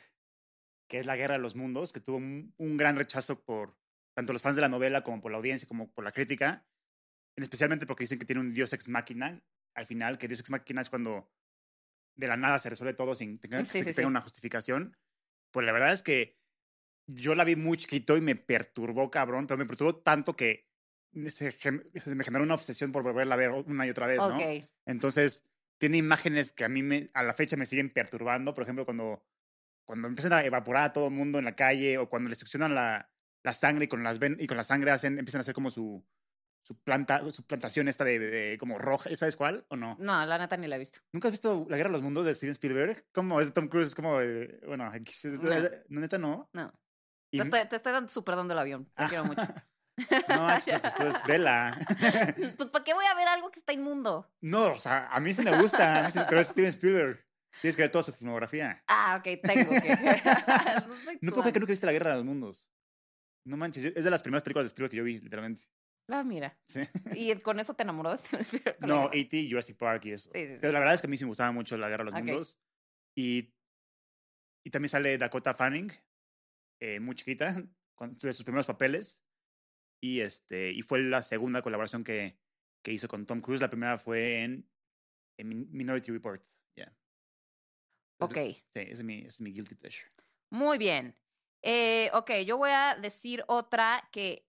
[0.89, 3.77] que es La Guerra de los Mundos, que tuvo un, un gran rechazo por
[4.13, 6.67] tanto los fans de la novela como por la audiencia como por la crítica,
[7.37, 9.41] en especialmente porque dicen que tiene un dios ex máquina
[9.75, 11.31] al final, que dios ex máquina es cuando
[12.15, 14.97] de la nada se resuelve todo sin tener Sí, que sí, una justificación.
[15.51, 16.37] Pues la verdad es que
[17.07, 20.72] yo la vi muy chiquito y me perturbó, cabrón, pero me perturbó tanto que
[21.27, 24.35] se, se me generó una obsesión por volverla a ver una y otra vez, ¿no?
[24.35, 24.41] Ok.
[24.85, 25.43] Entonces,
[25.77, 28.53] tiene imágenes que a mí me, a la fecha me siguen perturbando.
[28.53, 29.23] Por ejemplo, cuando,
[29.85, 32.73] cuando empiezan a evaporar a todo el mundo en la calle o cuando le succionan
[32.75, 33.09] la,
[33.43, 35.71] la sangre y con, las ven- y con la sangre hacen, empiezan a hacer como
[35.71, 36.05] su,
[36.61, 39.13] su, planta, su plantación esta de, de- como roja.
[39.15, 39.97] ¿Sabes cuál o no?
[39.99, 40.99] No, la neta ni la he visto.
[41.11, 43.05] ¿Nunca has visto La Guerra de los Mundos de Steven Spielberg?
[43.11, 43.87] ¿Cómo es de Tom Cruise?
[43.89, 45.51] Es como de, bueno, X, es- No.
[45.51, 46.49] es- no, neta no.
[46.53, 46.73] No.
[47.31, 48.85] Y- Te estoy, te estoy dando, súper dando el avión.
[48.85, 49.07] Te Ah.
[49.09, 49.41] quiero mucho.
[49.97, 50.47] no,
[50.81, 51.77] pues tú es vela.
[52.57, 54.31] Pues, ¿para qué voy a ver algo que está inmundo?
[54.41, 57.25] no, o sea, a mí sí me gusta, pero es Steven Spielberg.
[57.61, 58.83] Tienes que ver toda su filmografía.
[58.87, 59.95] Ah, ok, tengo que.
[61.21, 62.71] no puedo creer que nunca viste La Guerra de los Mundos.
[63.45, 65.63] No manches, es de las primeras películas de Spielberg que yo vi, literalmente.
[66.09, 66.57] Ah, mira.
[66.67, 66.81] Sí.
[67.13, 68.77] ¿Y con eso te enamoró de Steven Spielberg?
[68.81, 70.29] No, E.T., Jurassic Park y eso.
[70.33, 70.57] Sí, sí, sí.
[70.61, 72.19] Pero la verdad es que a mí sí me gustaba mucho La Guerra de los.
[72.19, 72.59] Mundos.
[73.15, 73.53] Y,
[74.65, 75.91] y también sale Dakota Fanning,
[76.81, 77.63] eh, muy chiquita,
[77.95, 79.23] con, de sus primeros papeles.
[80.03, 82.37] Y, este, y fue la segunda colaboración que,
[82.83, 83.61] que hizo con Tom Cruise.
[83.61, 84.69] La primera fue en,
[85.37, 86.43] en Min- Minority Report.
[86.75, 86.93] Yeah.
[88.19, 90.09] Ok, Sí, ese es mi, ese es mi guilty pleasure.
[90.49, 91.17] muy bien.
[91.61, 94.45] Eh, ok, yo voy a decir otra que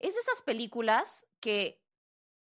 [0.00, 1.84] es de esas películas que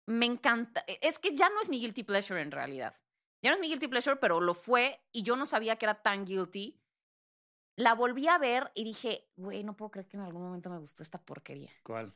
[0.05, 0.83] me encanta.
[0.87, 2.95] e- Es que ya no es mi guilty pleasure en realidad.
[3.41, 6.03] Ya no es mi guilty pleasure, pero lo fue y yo no sabía que era
[6.03, 6.79] tan guilty.
[7.81, 10.77] La volví a ver y dije, güey, no puedo creer que en algún momento me
[10.77, 11.71] gustó esta porquería.
[11.83, 12.13] ¿Cuál?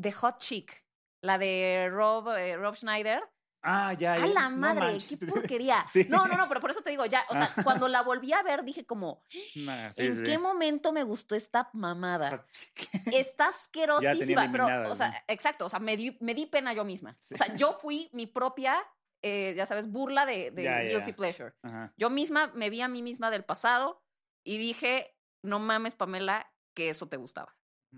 [0.00, 0.84] The Hot Chick,
[1.22, 3.22] la de Rob, eh, Rob Schneider.
[3.62, 4.26] Ah, ya, A ya.
[4.26, 5.84] la no madre, qué porquería.
[5.92, 6.06] Sí.
[6.08, 7.62] No, no, no, pero por eso te digo, ya, o sea, Ah.
[7.64, 9.24] cuando la volví a ver dije como,
[9.56, 12.46] Nah, sí, ¿en sí, qué momento me gustó esta mamada?
[13.12, 15.14] Está asquerosísima, pero, o sea, ¿no?
[15.26, 17.16] exacto, o sea, me di, me di pena yo misma.
[17.32, 18.76] O sea, yo fui mi propia,
[19.22, 21.16] eh, ya sabes, burla de, de ya, Guilty ya.
[21.16, 21.54] Pleasure.
[21.62, 21.92] Ajá.
[21.96, 24.04] Yo misma me vi a mí misma del pasado
[24.48, 27.54] y dije, no mames, Pamela, que eso te gustaba.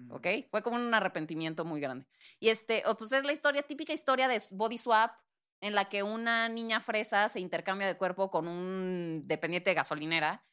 [0.08, 0.26] ¿ok?
[0.50, 2.08] Fue como un arrepentimiento muy grande.
[2.40, 5.12] Y este, pues es la historia, típica historia de body swap,
[5.60, 10.44] en la que una niña fresa se intercambia de cuerpo con un dependiente de gasolinera,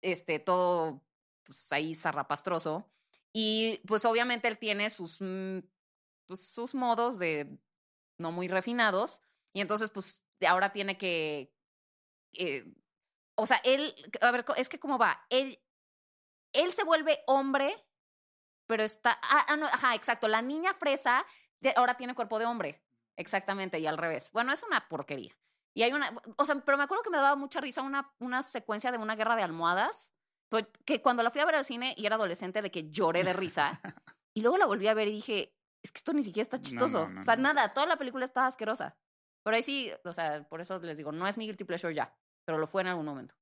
[0.00, 1.02] este, todo,
[1.42, 2.88] pues ahí zarrapastroso.
[3.32, 5.58] Y pues obviamente él tiene sus, mm,
[6.26, 7.58] pues, sus modos de
[8.18, 11.52] no muy refinados, y entonces pues ahora tiene que,
[12.34, 12.64] eh,
[13.36, 15.58] o sea, él, a ver, es que cómo va, él,
[16.52, 17.74] él se vuelve hombre
[18.66, 19.18] pero está.
[19.22, 20.28] Ah, ah, no, ajá, exacto.
[20.28, 21.24] La niña fresa
[21.60, 22.82] de- ahora tiene cuerpo de hombre.
[23.16, 24.30] Exactamente, y al revés.
[24.32, 25.36] Bueno, es una porquería.
[25.74, 26.12] Y hay una.
[26.36, 29.16] O sea, pero me acuerdo que me daba mucha risa una, una secuencia de una
[29.16, 30.14] guerra de almohadas.
[30.84, 33.32] Que cuando la fui a ver al cine y era adolescente, de que lloré de
[33.32, 33.80] risa.
[34.34, 37.08] y luego la volví a ver y dije, es que esto ni siquiera está chistoso.
[37.08, 38.96] no, no, o sea, nada, toda la película estaba asquerosa.
[39.44, 42.16] Pero ahí sí, o sea, por eso les digo, no es mi guilty pleasure ya,
[42.46, 43.34] pero lo fue en algún momento.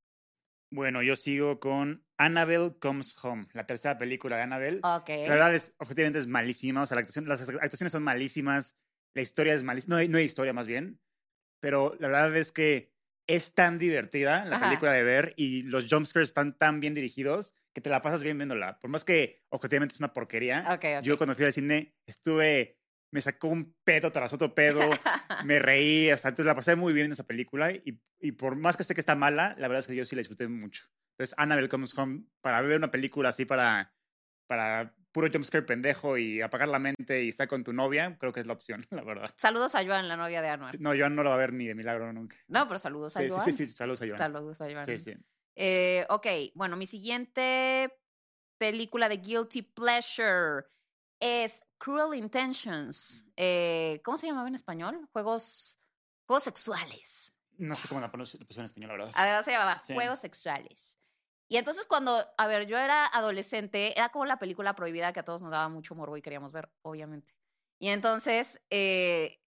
[0.73, 4.81] Bueno, yo sigo con Annabelle Comes Home, la tercera película de Annabelle.
[4.83, 5.09] Ok.
[5.09, 8.77] La verdad es, objetivamente es malísima, o sea, la actuación, las actuaciones son malísimas,
[9.15, 11.01] la historia es malísima, no hay, no hay historia más bien,
[11.61, 12.93] pero la verdad es que
[13.29, 14.67] es tan divertida la Ajá.
[14.69, 18.37] película de ver y los jumpscares están tan bien dirigidos que te la pasas bien
[18.37, 18.81] viéndola.
[18.81, 21.05] Por más que objetivamente es una porquería, Ok, ok.
[21.05, 22.81] yo cuando fui al cine estuve
[23.15, 24.81] me sacó un pedo tras otro pedo,
[25.45, 28.77] me reí, sea, entonces la pasé muy bien en esa película y, y por más
[28.77, 30.85] que sé que está mala, la verdad es que yo sí la disfruté mucho.
[31.13, 33.95] Entonces, Annabelle Comes Home, para ver una película así para,
[34.49, 38.41] para puro jumpscare pendejo y apagar la mente y estar con tu novia, creo que
[38.41, 39.31] es la opción, la verdad.
[39.37, 40.81] Saludos a Joan, la novia de Anuar.
[40.81, 42.37] No, Joan no lo va a ver ni de milagro nunca.
[42.49, 43.45] No, pero saludos a Sí, Joan.
[43.45, 44.19] sí, sí, sí, saludos a Joan.
[44.19, 44.87] Saludos a Joan.
[44.87, 45.15] Sí, sí.
[45.55, 47.97] Eh, ok, bueno, mi siguiente
[48.59, 50.65] película de Guilty Pleasure
[51.21, 53.27] es Cruel Intentions.
[53.37, 55.09] Eh, ¿Cómo se llamaba en español?
[55.13, 55.79] Juegos,
[56.27, 57.37] juegos sexuales.
[57.57, 59.13] No sé cómo la pusieron en español, la verdad.
[59.15, 59.95] Ah, se llamaba Sí.
[59.95, 60.99] Juegos Sexuales.
[61.47, 65.25] Y entonces cuando, a ver, yo era adolescente, era como la película prohibida que a
[65.25, 67.33] todos nos daba mucho morbo y queríamos ver, obviamente.
[67.79, 69.41] Y entonces, eh,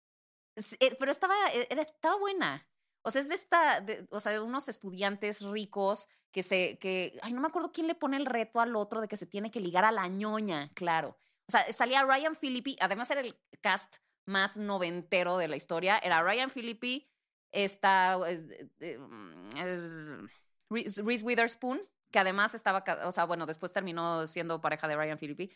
[0.80, 1.34] eh, pero estaba,
[1.70, 2.68] era- estaba buena.
[3.02, 7.18] O sea, es de esta, de- o sea, de unos estudiantes ricos que se, que,
[7.24, 9.50] ay, no me acuerdo quién le pone el reto al otro de que se tiene
[9.50, 11.18] que ligar a la ñoña, claro.
[11.48, 16.24] O sea, salía Ryan Philippi, además era el cast más noventero de la historia, era
[16.24, 17.08] Ryan Philippi,
[17.52, 18.48] está es-
[18.80, 21.80] eh, mm, es- Reese Witherspoon,
[22.12, 25.52] que además estaba, o sea, bueno, después terminó siendo pareja de Ryan Philippi,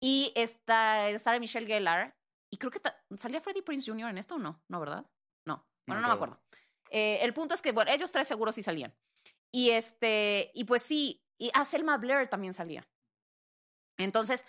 [0.00, 2.16] y está Sarah Michelle Gellar,
[2.50, 2.80] y creo que
[3.16, 4.10] salía Freddie Prince Jr.
[4.10, 5.04] en esto o no, ¿no, verdad?
[5.46, 6.34] No, bueno, no me acuerdo.
[6.34, 6.42] acuerdo.
[6.90, 8.94] Eh, el punto es que, bueno, ellos tres seguros sí salían.
[9.50, 12.86] Y este, y pues sí, y a Selma Blair también salía.
[13.98, 14.46] Entonces,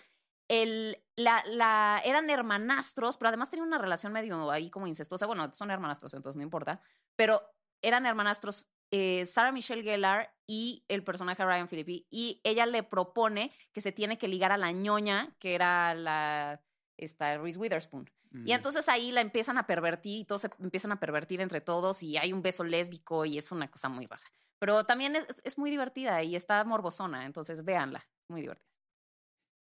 [0.48, 5.26] el, la, la, eran hermanastros, pero además tenían una relación medio ahí como incestuosa.
[5.26, 6.80] Bueno, son hermanastros, entonces no importa.
[7.16, 7.42] Pero
[7.82, 12.06] eran hermanastros eh, Sarah Michelle Gellar y el personaje de Ryan Philippi.
[12.10, 16.62] Y ella le propone que se tiene que ligar a la ñoña, que era la
[16.96, 18.10] esta, Reese Witherspoon.
[18.32, 18.50] Y Mm.
[18.50, 22.16] entonces ahí la empiezan a pervertir y todos se empiezan a pervertir entre todos y
[22.16, 24.24] hay un beso lésbico y es una cosa muy rara.
[24.58, 28.73] Pero también es, es muy divertida y está morbosona, entonces véanla, muy divertida.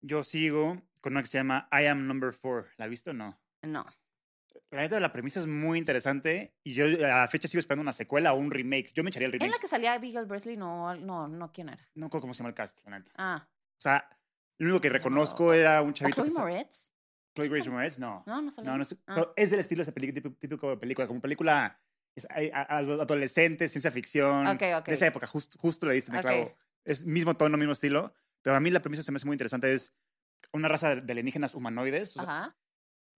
[0.07, 2.69] Yo sigo con una que se llama I Am Number Four.
[2.77, 3.41] ¿La has visto o no?
[3.63, 3.87] No.
[4.71, 6.89] La neta, la premisa es muy interesante y yo a
[7.21, 8.93] la fecha sigo esperando una secuela o un remake.
[8.93, 9.57] Yo me echaría el ¿En remake.
[9.57, 10.57] la que salía Abigail Bresley?
[10.59, 11.83] No, no, no, ¿quién era?
[11.95, 13.13] No recuerdo cómo se llama el cast, la neta.
[13.17, 14.07] Ah, O sea,
[14.59, 16.23] lo único que reconozco era un ¿o chavito.
[16.23, 16.91] Chloe Moretz?
[17.35, 18.23] Chloe Grace Moretz, no.
[18.27, 18.71] No, no salía.
[18.73, 19.15] No, no Ah.
[19.15, 21.81] pero es del estilo de peli- típico, de película, como película
[22.15, 24.87] es, adolescente, ciencia ficción, Ok, ok.
[24.87, 26.31] de esa época, just- justo le diste en el Ok.
[26.31, 26.57] clavo.
[26.85, 28.15] Es mismo tono, mismo estilo,
[28.45, 29.95] pero a mí la premisa se me hace muy interesante, es
[30.53, 32.57] una raza de alienígenas humanoides o sea, Ajá.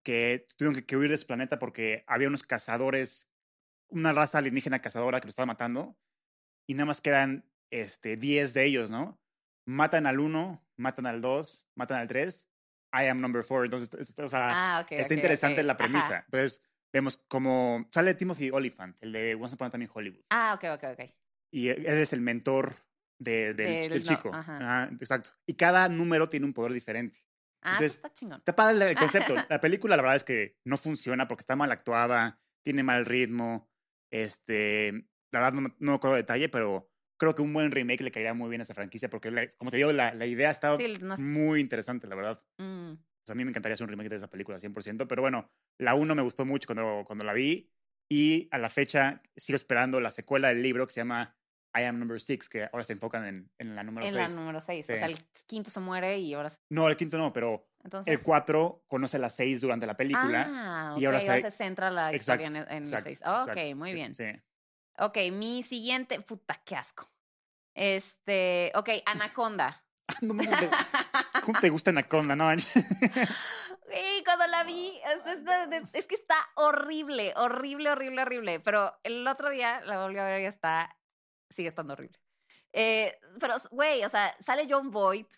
[0.04, 3.28] que tuvieron que, que huir de su planeta porque había unos cazadores,
[3.88, 5.98] una raza alienígena cazadora que los estaba matando
[6.68, 9.20] y nada más quedan este, 10 de ellos, ¿no?
[9.66, 12.48] Matan al uno, matan al dos, matan al tres,
[12.92, 14.50] I am number four, entonces, es- o sea...
[14.76, 14.92] Ah, ok.
[14.92, 15.66] Está ok, interesante ok.
[15.66, 15.78] la Ajá.
[15.78, 16.22] premisa.
[16.26, 16.62] Entonces,
[16.92, 20.24] vemos como sale Timothy Oliphant, el de Once Upon a Time in Hollywood.
[20.30, 21.10] Ah, ok, ok, ok.
[21.50, 22.74] Y él es el mentor
[23.18, 24.30] de- del, Del del no- chico.
[24.34, 24.56] ajá.
[24.84, 25.30] Ajá, exacto.
[25.46, 27.18] Y cada número tiene un poder diferente.
[27.62, 28.38] Ah, Entonces, está chingón.
[28.38, 29.34] Está padre el concepto.
[29.50, 33.68] La película, la verdad es que no funciona porque está mal actuada, tiene mal ritmo.
[34.12, 34.92] Este,
[35.32, 38.10] la verdad no, no me acuerdo de detalle, pero creo que un buen remake le
[38.10, 40.76] caería muy bien a esta franquicia porque, la- como te digo, la, la idea está
[40.76, 42.42] Sí, no muy interesante, la verdad.
[42.58, 42.92] Mm.
[42.92, 45.06] O sea, a mí me encantaría hacer un remake de esa película, 100%.
[45.08, 45.50] Pero bueno,
[45.80, 47.72] la 1 me gustó mucho cuando, cuando la vi.
[48.08, 51.35] Y a la fecha sigo esperando la secuela del libro que se llama
[51.78, 54.30] I Am Number 6, que ahora se enfocan en, en la número En 6.
[54.30, 54.88] la número 6.
[54.88, 54.98] O Sí.
[54.98, 56.50] sea, el quinto se muere y ahora.
[56.70, 58.12] No, el quinto no, pero Entonces.
[58.14, 60.46] el 4 conoce la 6 durante la película.
[60.50, 61.00] Ah, ok.
[61.00, 63.22] y ahora ahora, se- se centra la Exacto, historia en, en el exacto, 6.
[63.72, 64.14] ok, muy sí, bien.
[64.14, 64.24] Sí.
[64.98, 66.20] Ok, mi siguiente.
[66.20, 67.06] Puta, qué asco.
[67.74, 68.72] Este.
[68.74, 69.82] Ok, Anaconda.
[70.22, 70.70] No, no, ¿cómo, te,
[71.42, 72.36] cómo te gusta Anaconda?
[72.36, 72.48] No.
[74.18, 75.38] Y cuando la vi, es,
[75.72, 78.60] es- es que está horrible, horrible, horrible, horrible.
[78.60, 80.96] Pero el otro día la volví a ver y está,
[81.50, 82.18] sigue estando horrible.
[82.72, 85.32] Eh, pero, güey, o sea, sale John Voight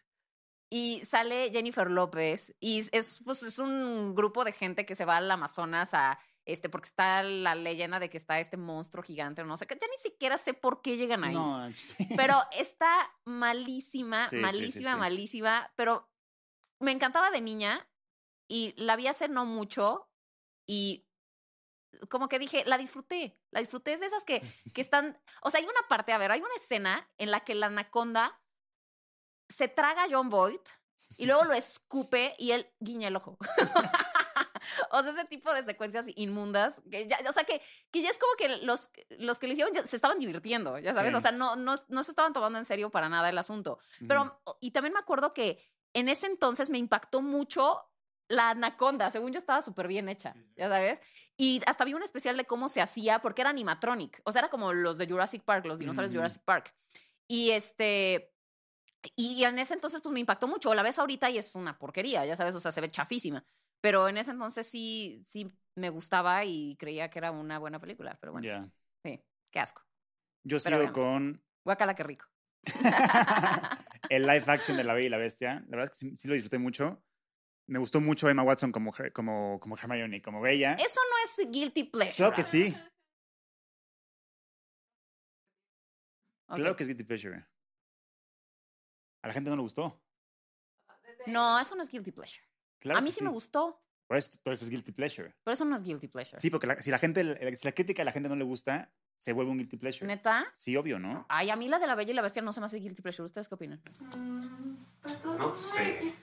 [0.71, 5.17] y sale Jennifer López y es, pues, es un grupo de gente que se va
[5.17, 9.57] al Amazonas a, este, porque está la leyenda de que está este monstruo gigante, no
[9.57, 11.35] sé, que ya ni siquiera sé por qué llegan ahí.
[11.35, 11.69] No.
[12.17, 12.91] Pero está
[13.25, 14.99] malísima, sí, malísima, sí.
[14.99, 15.73] malísima.
[15.77, 16.11] Pero
[16.81, 17.89] me encantaba de niña
[18.49, 20.11] y la vi hace no mucho
[20.67, 21.08] y
[22.09, 23.39] como que dije, la disfruté.
[23.51, 23.93] La disfruté.
[23.95, 24.41] Es de esas que,
[24.75, 25.19] que están.
[25.43, 28.41] O sea, hay una parte, a ver, hay una escena en la que la anaconda
[29.49, 30.61] se traga a John Boyd
[31.17, 33.39] y luego lo escupe y él guiña el ojo.
[34.91, 38.19] O sea, ese tipo de secuencias inmundas, que ya, o sea, que, que ya es
[38.19, 41.17] como que los, los que le hicieron ya se estaban divirtiendo, ya sabes, Sí.
[41.17, 43.79] o sea, no, no, no se estaban tomando en serio para nada el asunto.
[44.07, 45.63] Pero, y también me acuerdo que
[45.95, 47.83] en ese entonces me impactó mucho
[48.29, 51.01] la anaconda, según yo estaba súper bien hecha, ya sabes.
[51.37, 54.51] Y hasta vi un especial de cómo se hacía, porque era animatronic, o sea, era
[54.51, 56.23] como los de Jurassic Park, los dinosaurios de Ujú.
[56.23, 56.75] Jurassic Park.
[57.27, 58.33] Y este,
[59.17, 60.75] y en ese entonces pues me impactó mucho.
[60.75, 63.45] La ves ahorita y es una porquería, ya sabes, o sea, se ve chafísima.
[63.81, 68.19] Pero en ese entonces sí, sí me gustaba y creía que era una buena película.
[68.21, 68.69] Pero bueno, Ya.
[69.05, 69.83] sí, qué asco.
[70.45, 72.27] Yo Pero sigo con Guacala, qué rico.
[74.09, 75.55] el live action de La Bella y la Bestia.
[75.69, 77.03] La verdad es que sí, sí lo disfruté mucho.
[77.69, 80.73] Me gustó mucho Emma Watson como, como, como Hermione, como Bella.
[80.75, 82.17] Eso no es guilty pleasure.
[82.17, 82.75] Claro que sí.
[86.55, 87.47] Claro que es guilty pleasure.
[89.23, 90.03] A la gente no le gustó.
[91.27, 92.43] No, eso no es guilty pleasure.
[92.79, 95.35] Claro a mí sí, me gustó, Por eso, todo eso es guilty pleasure.
[95.45, 96.41] pero eso no es guilty pleasure.
[96.41, 98.91] Sí, porque la- si la gente, si la crítica a la gente no le gusta,
[99.19, 100.07] se vuelve un guilty pleasure.
[100.07, 100.47] ¿Neta?
[100.57, 101.27] Sí, obvio, ¿no?
[101.29, 103.03] Ay, a mí la de la Bella y la Bestia no se me hace guilty
[103.03, 103.25] pleasure.
[103.27, 103.83] ¿Ustedes qué opinan?
[105.39, 106.15] No sé.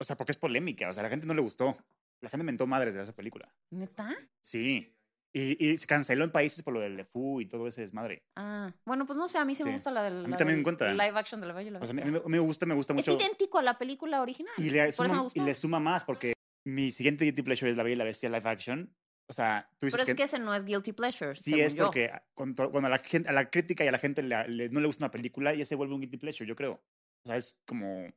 [0.00, 0.88] O sea, porque es polémica.
[0.88, 1.76] O sea, a la gente no le gustó.
[2.20, 3.52] La gente mentó madres de esa película.
[3.70, 4.08] ¿Neta?
[4.40, 4.94] Sí.
[5.32, 8.24] Y, y se canceló en países por lo del LeFou y todo ese desmadre.
[8.36, 9.74] Ah, bueno, pues no sé, a mí sí, me Sí.
[9.74, 10.90] gusta la del A mí la también me cuenta.
[10.92, 12.96] live action de la Bella y la O sea, mí me gusta, me gusta es
[12.96, 13.12] mucho.
[13.16, 14.52] idéntico a la película original.
[14.58, 15.40] Y le, Por eso me suma, gustó.
[15.40, 16.32] y le suma más porque
[16.66, 18.92] mi siguiente guilty pleasure es La Bella y la Bestia live action.
[19.28, 21.36] O sea, tú dices Pero es que, que, ese no es guilty pleasure.
[21.36, 21.84] sí según es yo.
[21.86, 24.68] porque cuando, cuando a, la gente, a la crítica y a la gente le- le-
[24.70, 26.72] no le gusta una película, ya se vuelve un guilty pleasure, yo creo.
[26.72, 28.08] O sea, es como...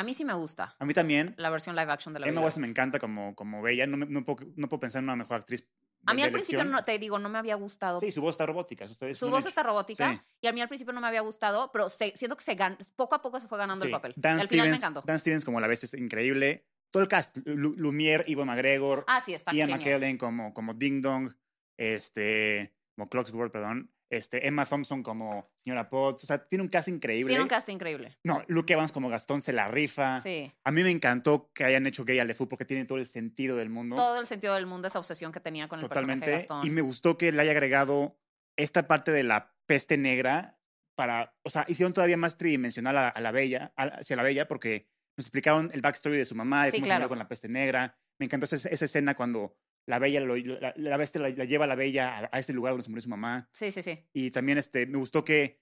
[0.00, 1.34] A mí sí me gusta A mí también.
[1.36, 3.86] la versión live action de la Emma Watson me encanta como, como Bella.
[3.86, 5.66] No, me- no, puedo, no puedo pensar en una mejor actriz.
[6.06, 8.00] A mí al principio, no, te digo, no me había gustado.
[8.00, 8.86] Sí, su voz está robótica.
[8.86, 10.20] Su voz está robótica Sí.
[10.40, 12.78] y a mí al principio no me había gustado, pero se- siento que se gan-
[12.96, 14.14] poco a poco se fue ganando el papel.
[14.16, 15.02] Dan al final me encantó.
[15.04, 16.64] Dan Stevens como la bestia es increíble.
[16.90, 19.78] Todo el cast, Lu- Lumiere, Ivo McGregor, Ah, sí, está Ian genial.
[19.80, 21.34] McKellen como, como Ding Dong,
[21.76, 26.24] este, como Clocksworth, perdón, este, Emma Thompson como Señora Potts.
[26.24, 27.30] O sea, tiene un cast increíble.
[27.30, 28.18] Tiene un cast increíble.
[28.24, 30.20] No, Luke Evans como Gastón se la rifa.
[30.20, 30.52] Sí.
[30.64, 33.56] A mí me encantó que hayan hecho gay a LeFou porque tiene todo el sentido
[33.56, 33.96] del mundo.
[33.96, 36.26] Todo el sentido del mundo, esa obsesión que tenía con el Totalmente.
[36.26, 36.66] personaje de Gastón.
[36.66, 38.18] Y me gustó que le haya agregado
[38.56, 40.58] esta parte de la peste negra
[40.96, 44.48] para, o sea, hicieron todavía más tridimensional a, a la bella, a- hacia la bella,
[44.48, 46.98] porque nos explicaron el backstory de su mamá, de Sí, cómo se claro.
[47.02, 47.96] murió con la peste negra.
[48.18, 51.64] Me encantó esa, esa escena cuando la bella, lo- la, la bestia la, la lleva
[51.64, 53.48] a la bella a, a ese lugar donde se murió su mamá.
[53.52, 54.08] Sí, sí, sí.
[54.12, 55.60] Y también este, me gustó que,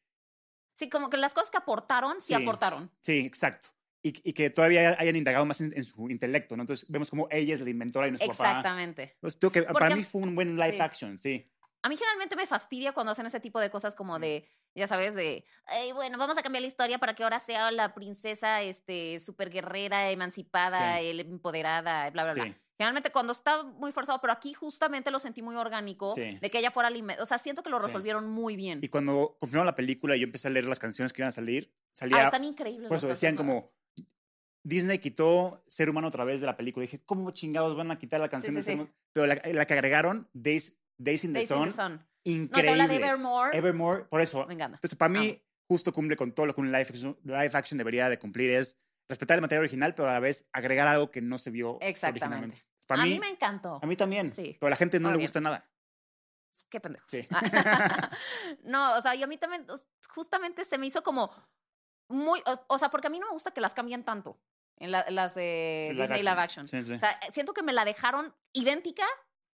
[0.77, 2.35] Sí, como que las cosas que aportaron, sí, Sí.
[2.35, 2.91] aportaron.
[3.01, 3.69] sí, exacto.
[4.01, 6.63] Y, y que todavía hayan indagado más en, en su intelecto, ¿no?
[6.63, 8.49] Entonces vemos como ella es la inventora y nuestro papá.
[8.51, 9.11] Exactamente.
[9.17, 10.81] Entonces, creo que para mí fue un buen live sí.
[10.81, 11.51] action, sí.
[11.83, 14.23] A mí generalmente me fastidia cuando hacen ese tipo de cosas como Sí.
[14.23, 17.73] de, ya sabes, de, "Ay, bueno, vamos a cambiar la historia para que ahora sea
[17.73, 21.19] la princesa, este, súper guerrera, emancipada, Sí.
[21.21, 22.55] empoderada, bla, bla, bla.
[22.79, 26.39] Generalmente cuando está muy forzado, pero aquí justamente lo sentí muy orgánico, Sí.
[26.41, 27.87] de que ella fuera inve- O sea, siento que lo Sí.
[27.89, 28.79] resolvieron muy bien.
[28.83, 31.33] Y cuando confirmaron la película y yo empecé a leer las canciones que iban a
[31.33, 32.19] salir, salía.
[32.19, 32.89] Ah, están increíbles.
[32.89, 33.71] por eso decían como.
[34.63, 36.83] Disney quitó Ser Humano otra vez de la película.
[36.83, 38.63] dije, ¿cómo chingados van a quitar la canción sí, de.
[38.63, 38.91] Ser Humano?
[39.13, 41.93] Pero la, la que agregaron, Days, Days in the Days in Sun, the Sun.
[41.93, 42.71] No, te increíble.
[42.71, 43.57] habla de Evermore.
[43.57, 44.47] Evermore, por eso.
[44.47, 44.77] Me encanta.
[44.77, 48.09] Entonces, para mí, justo cumple con todo lo que un live action, live action debería
[48.11, 48.51] de cumplir.
[48.51, 48.77] Es
[49.09, 52.25] respetar el material original, pero a la vez agregar algo que no se vio Exactamente.
[52.25, 52.63] originalmente.
[52.87, 53.79] Para a mí, mí me encantó.
[53.83, 54.33] a mí también.
[54.33, 54.57] Sí.
[54.59, 55.69] Pero a la gente no le gusta nada.
[56.71, 57.11] Qué pendejos.
[57.11, 57.27] Sí.
[58.65, 59.67] no, o sea, y a mí también,
[60.11, 61.31] justamente se me hizo como
[62.09, 64.41] muy, o, o sea, porque a mí no me gusta que las cambien tanto
[64.77, 66.67] en la- las de Disney Live Action.
[66.69, 66.95] Sí, sí.
[66.95, 69.05] O sea, siento que me la dejaron idéntica,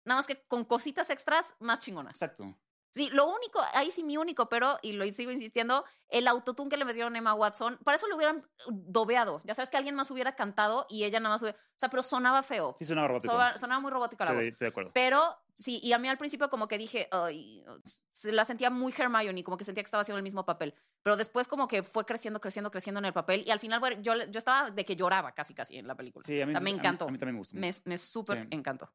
[0.06, 2.14] nada más que con cositas extras más chingonas.
[2.14, 2.58] Exacto.
[2.92, 6.78] Sí, lo único, ahí sí mi único, pero, y lo sigo insistiendo, el autotune que
[6.78, 9.42] le metieron a Emma Watson, para eso lo hubieran dobeado.
[9.46, 12.02] Ya sabes que alguien más hubiera cantado y ella nada más hubiera, o sea, pero
[12.02, 12.76] sonaba feo.
[12.80, 13.32] Sí, sonaba robótico.
[13.34, 14.44] Sonaba, sonaba muy robótica la voz.
[14.44, 14.92] Estoy, de acuerdo.
[14.94, 15.22] Pero
[15.54, 17.64] sí, y a mí al principio como que dije, ay,
[18.12, 20.74] se la sentía muy Hermione, como que sentía que estaba haciendo el mismo papel.
[21.04, 23.44] Pero después como que fue creciendo, creciendo, creciendo en el papel.
[23.46, 26.26] Y al final bueno, yo, yo estaba de que lloraba casi, casi en la película.
[26.26, 27.06] Sí, a mí, O sea, me a mí- encantó.
[27.08, 27.56] A mí, también me gustó.
[27.56, 28.48] Me, me súper Sí.
[28.52, 28.92] encantó.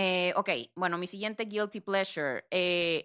[0.00, 2.46] Eh, ok, bueno, mi siguiente guilty pleasure.
[2.52, 3.02] eh,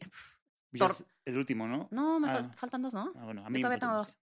[0.71, 1.88] es el último, ¿no?
[1.91, 2.36] no, me Ah.
[2.39, 3.12] fal- faltan dos, ¿no?
[3.15, 4.17] Ah, bueno, a Yo mí me todavía tengo dos.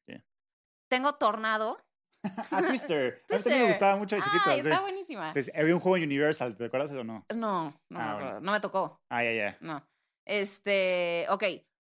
[0.89, 1.77] Tengo Tornado.
[2.51, 3.21] Ah, Twister.
[3.27, 3.59] Twister.
[3.61, 4.43] me gustaba mucho de chiquito.
[4.45, 4.67] Ay, sí.
[4.67, 5.33] está buenísima.
[5.33, 7.25] Sí, sí, Había un juego en Universal, ¿te acuerdas o no?
[7.33, 8.11] No, no, Ah, me bueno.
[8.17, 9.01] acuerdo, no me tocó.
[9.09, 9.57] Ah, ya, ya.
[9.59, 9.85] No.
[10.25, 11.43] Este, ok.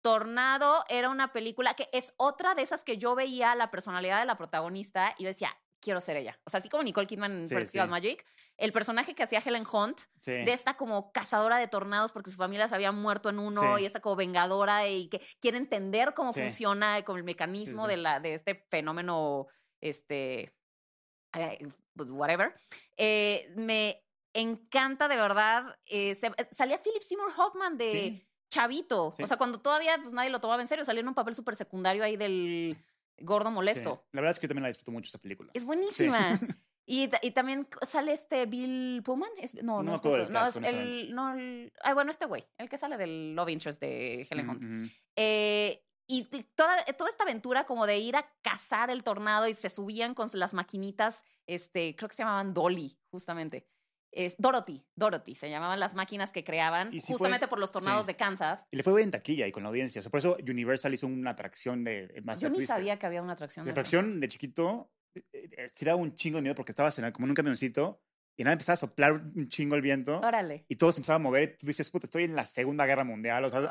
[0.01, 4.25] Tornado era una película que es otra de esas que yo veía la personalidad de
[4.25, 6.39] la protagonista y yo decía, quiero ser ella.
[6.45, 7.77] O sea, así como Nicole Kidman en sí.
[7.88, 8.25] Magic,
[8.58, 10.32] el personaje que hacía Helen Hunt, Sí.
[10.32, 13.84] de esta como cazadora de tornados porque su familia se había muerto en uno Sí.
[13.84, 16.42] y esta como vengadora y que quiere entender cómo Sí.
[16.42, 17.88] funciona como el mecanismo.
[17.88, 19.47] De, la, de este fenómeno,
[19.82, 20.54] este,
[21.34, 22.54] eh, pues, whatever.
[22.97, 25.76] Eh, me encanta de verdad.
[25.88, 29.14] eh, se- salía Philip Seymour Hoffman de chavito.
[29.20, 31.56] O sea, cuando todavía pues, nadie lo tomaba en serio, salía en un papel súper
[31.56, 32.78] secundario ahí del
[33.20, 34.06] gordo molesto.
[34.12, 35.49] La verdad es que yo también la disfruto mucho esa película.
[35.54, 36.39] Es buenísima.
[36.86, 39.29] Y, y también sale este Bill Pullman.
[39.38, 42.43] Es- no, No no, es Pullman, no, es el, no, el- ay, bueno, este güey,
[42.57, 44.63] el que sale del Love Interest de Helen Hunt.
[44.63, 44.89] Ujú, ujú.
[45.15, 46.23] Eh, y
[46.55, 50.27] toda, toda esta aventura como de ir a cazar el tornado y se subían con
[50.34, 53.67] las maquinitas, este, creo que se llamaban Dolly, justamente.
[54.15, 57.71] es Dorothy, Dorothy, se llamaban las máquinas que creaban Y sí fue- justamente por los
[57.71, 58.07] tornados sí.
[58.11, 58.67] de Kansas.
[58.69, 60.01] Y le fue bien en taquilla y con la audiencia.
[60.01, 63.07] O sea, por eso Universal hizo una atracción de de Master Yo ni sabía que
[63.07, 63.65] había una atracción.
[63.65, 66.97] La de atracción de chiquito eh, eh, sí daba un chingo de miedo porque estabas
[66.99, 68.01] en, como en un camioncito
[68.36, 70.66] y nada empezaba a soplar un chingo el viento Órale.
[70.68, 71.43] y todo se empezaba a mover.
[71.43, 73.43] Y tú dices, puta, estoy en la Segunda Guerra Mundial.
[73.45, 73.70] O sea, Wow.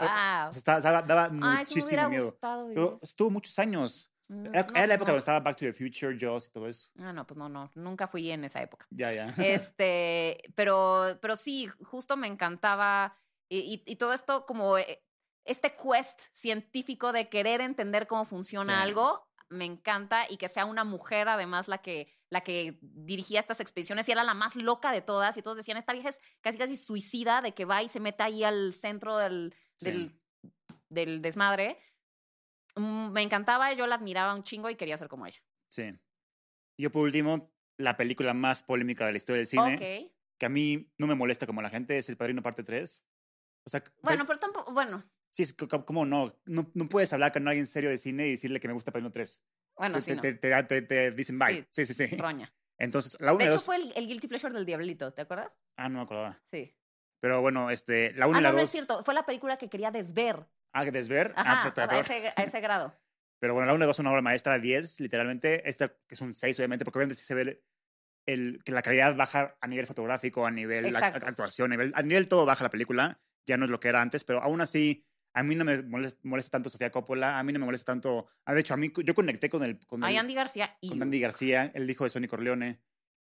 [0.51, 2.27] o sea, estaba- daba, daba Ay, muchísimo miedo.
[2.27, 4.13] gustado Pero estuvo muchos años.
[4.29, 5.13] Mm, Era, no, era la época no.
[5.15, 6.89] donde estaba Back to the Future, Jaws y todo eso.
[6.99, 8.87] Ah, no, pues no, no, nunca fui en esa época.
[8.91, 9.27] Ya, ya.
[9.77, 13.17] Este, pero, pero sí, justo me encantaba
[13.49, 15.03] y, y- y todo esto como eh,
[15.45, 18.83] este quest científico de querer entender cómo funciona Sí.
[18.85, 23.61] algo, me encanta y que sea una mujer además la que, la que dirigía estas
[23.61, 26.59] expediciones y era la más loca de todas y todos decían, esta vieja es casi
[26.59, 29.87] casi suicida de que va y se mete ahí al centro del, Sí.
[29.91, 30.21] del,
[30.89, 31.79] del desmadre.
[32.77, 35.41] Mm, Me encantaba, yo la admiraba un chingo y quería ser como ella.
[35.69, 35.93] Sí.
[36.79, 39.77] Yo, por último, la película más polémica de la historia del cine,
[40.39, 43.05] que a mí no me molesta como la gente, es El Padrino Parte 3.
[43.65, 45.03] O sea, Bueno, pero tampoco, bueno,
[45.33, 46.39] sí, es co- co- ¿cómo no?
[46.45, 46.71] no?
[46.75, 49.45] No puedes hablar con alguien serio de cine y decirle que me gusta Padrino 3.
[49.77, 50.21] bueno, te, sí, no.
[50.21, 51.67] te, te- te- te dicen bye.
[51.71, 52.07] Sí, sí, sí.
[52.17, 52.53] Roña.
[52.79, 53.65] Entonces, la 1 De hecho, 2.
[53.65, 55.63] fue el, el Guilty Pleasure del Diablito, ¿te acuerdas?
[55.77, 56.41] Ah, no me acordaba.
[56.45, 56.77] Sí.
[57.21, 58.61] Pero bueno, este, la 1 Ah, y la no, 2.
[58.61, 59.05] no es cierto.
[59.05, 60.47] Fue la película que quería desver.
[60.73, 61.33] Ah, desver.
[61.37, 62.95] Ajá, ah, a, ese, a ese grado.
[63.41, 65.69] pero bueno, la 1 y la 2 son una obra maestra, 10, literalmente.
[65.69, 67.63] Esta que es un 6, obviamente, porque obviamente sí se ve el,
[68.27, 72.03] el- que la calidad baja a nivel fotográfico, a nivel la- actuación, a nivel, a
[72.03, 73.21] nivel todo baja la película.
[73.47, 75.05] Ya no es lo que era antes, pero aún así,
[75.35, 78.27] a mí no me molesta, molesta tanto Sofía Coppola, a mí no me molesta tanto.
[78.45, 79.79] ah, De hecho, a mí yo conecté con el.
[79.87, 80.89] Con Ay, el- Andy García y.
[80.91, 82.81] con Andy García, el hijo de Sonny Corleone.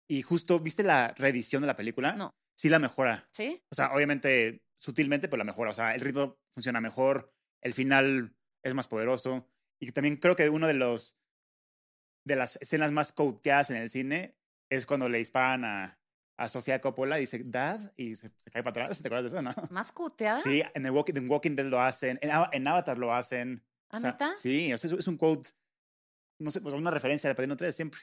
[0.10, 2.14] Y justo, ¿viste la reedición de la película?
[2.14, 2.32] No.
[2.56, 3.28] Sí la mejora.
[3.34, 3.62] ¿Sí?
[3.70, 5.72] O sea, obviamente, sutilmente, pero la mejora.
[5.72, 9.50] O sea, el ritmo funciona mejor, el final es más poderoso.
[9.80, 11.20] Y también creo que uno de los
[12.26, 14.38] de las escenas más coteadas en el cine
[14.70, 15.97] es cuando le disparan a,
[16.38, 19.02] a Sofía Coppola y dice, Dad, y se, se cae para atrás.
[19.02, 19.52] ¿Te acuerdas de eso, no?
[19.72, 20.40] ¿Más cuteada?
[20.42, 23.64] Sí, en, el Walking, en Walking Dead lo hacen, en, en Avatar lo hacen.
[23.90, 24.34] ¿Ah, O sea, neta?
[24.38, 25.50] Sí, o sea, es, un quote,
[26.40, 28.00] no sé, pues una referencia de Padrino 3 siempre.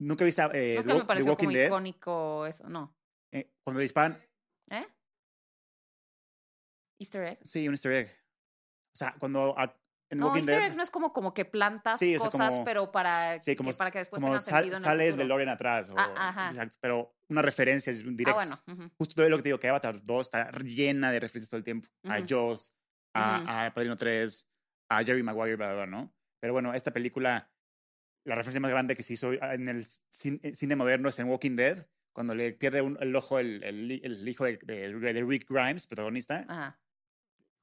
[0.00, 1.66] Nunca viste eh, Nunca The, me The pareció Walking como Dead.
[1.66, 2.68] icónico eso.
[2.68, 2.96] No.
[3.32, 4.20] Eh, cuando le disparan,
[4.70, 4.86] ¿Eh?
[7.00, 7.38] Easter egg.
[7.44, 8.08] sí, un easter egg.
[8.92, 9.76] O sea, cuando a-
[10.10, 12.64] en No, Easter Dead, no es como, como que plantas Sí, o sea, cosas, como-
[12.64, 15.12] pero para, sí, como- que, para que después como tengan sal- sentido en sale el
[15.12, 15.18] el.
[15.18, 15.90] DeLorean atrás.
[15.90, 16.48] O, Ah.
[16.50, 18.30] Exacto, pero una referencia directo.
[18.30, 18.62] Ah, bueno.
[18.84, 18.90] ujú.
[18.98, 21.88] Justo lo que digo, que Avatar 2 está llena de referencias todo el tiempo.
[22.04, 22.26] A Ujú.
[22.28, 22.74] Jaws,
[23.14, 23.50] a, Ujú.
[23.50, 24.48] a Padrino 3,
[24.90, 26.14] a Jerry Maguire, bla, bla, bla, ¿no?
[26.40, 27.50] Pero bueno, esta película,
[28.24, 31.56] la referencia más grande que se hizo en el eh, cine moderno es en Walking
[31.56, 35.46] Dead, cuando le pierde un- el ojo el, el, el hijo de, de- de Rick
[35.50, 36.44] Grimes, protagonista.
[36.48, 36.80] Ajá.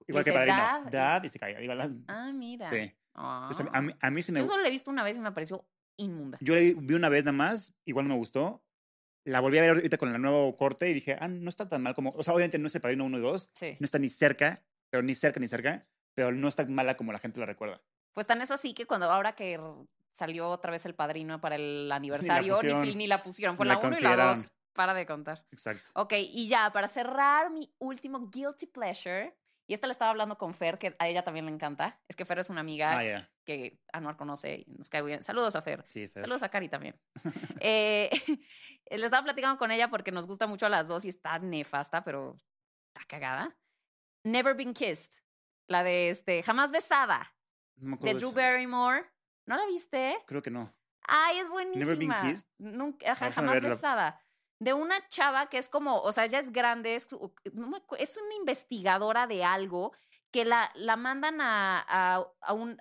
[0.07, 0.55] Igual que Padrino.
[0.57, 2.69] "Dad", Dad, y se la- Ah, mira.
[2.69, 2.77] Sí.
[3.17, 3.77] Entonces, Ah.
[3.77, 5.31] a, mí, a mí sí me Yo solo la he visto una vez y me
[5.31, 5.65] pareció
[5.97, 6.37] inmunda.
[6.41, 8.61] Yo la vi una vez nada más, igual no me gustó.
[9.23, 11.81] La volví a ver ahorita con el nuevo corte y dije, ah, no está tan
[11.81, 12.11] mal como.
[12.11, 13.77] O sea, obviamente no es el padrino 1 y 2, Sí.
[13.79, 15.81] no está ni cerca, pero ni cerca ni cerca,
[16.13, 17.81] pero no está mala como la gente la recuerda.
[18.13, 19.59] Pues tan es así que cuando ahora que
[20.11, 23.57] salió otra vez el padrino para el aniversario, ni, pusieron, si- ni la pusieron.
[23.57, 24.35] Fue ni la la 1 y la consideraron.
[24.35, 24.51] 2.
[24.73, 25.45] Para de contar.
[25.51, 25.89] Exacto.
[25.95, 29.33] Ok, y ya, para cerrar mi último guilty pleasure,
[29.67, 32.25] y esta le estaba hablando con Fer, que a ella también le encanta, es que
[32.25, 35.23] Fer es una amiga Ah, que Anuar conoce y nos cae bien.
[35.23, 35.83] Saludos a Fer.
[35.87, 36.21] Sí, Fer.
[36.21, 36.99] Saludos a Cari también.
[37.61, 38.09] Eh,
[38.91, 42.03] le estaba platicando con ella porque nos gusta mucho a las dos y está nefasta,
[42.03, 42.35] pero
[42.93, 43.57] está cagada.
[44.23, 45.21] Never Been Kissed,
[45.67, 47.35] la de este, Jamás Besada,
[47.75, 48.35] No me de acuerdo Drew eso.
[48.35, 49.05] Barrymore.
[49.47, 50.17] ¿No la viste?
[50.27, 50.73] Creo que no.
[51.07, 51.85] Ay, es buenísima.
[51.85, 52.47] Never Been Kissed?
[52.57, 54.24] Nunca, jamás besada.
[54.65, 57.07] De una chava que es como, o sea, ella es grande, es,
[57.99, 59.93] es una investigadora de algo
[60.31, 62.77] que la, la mandan a, a, a un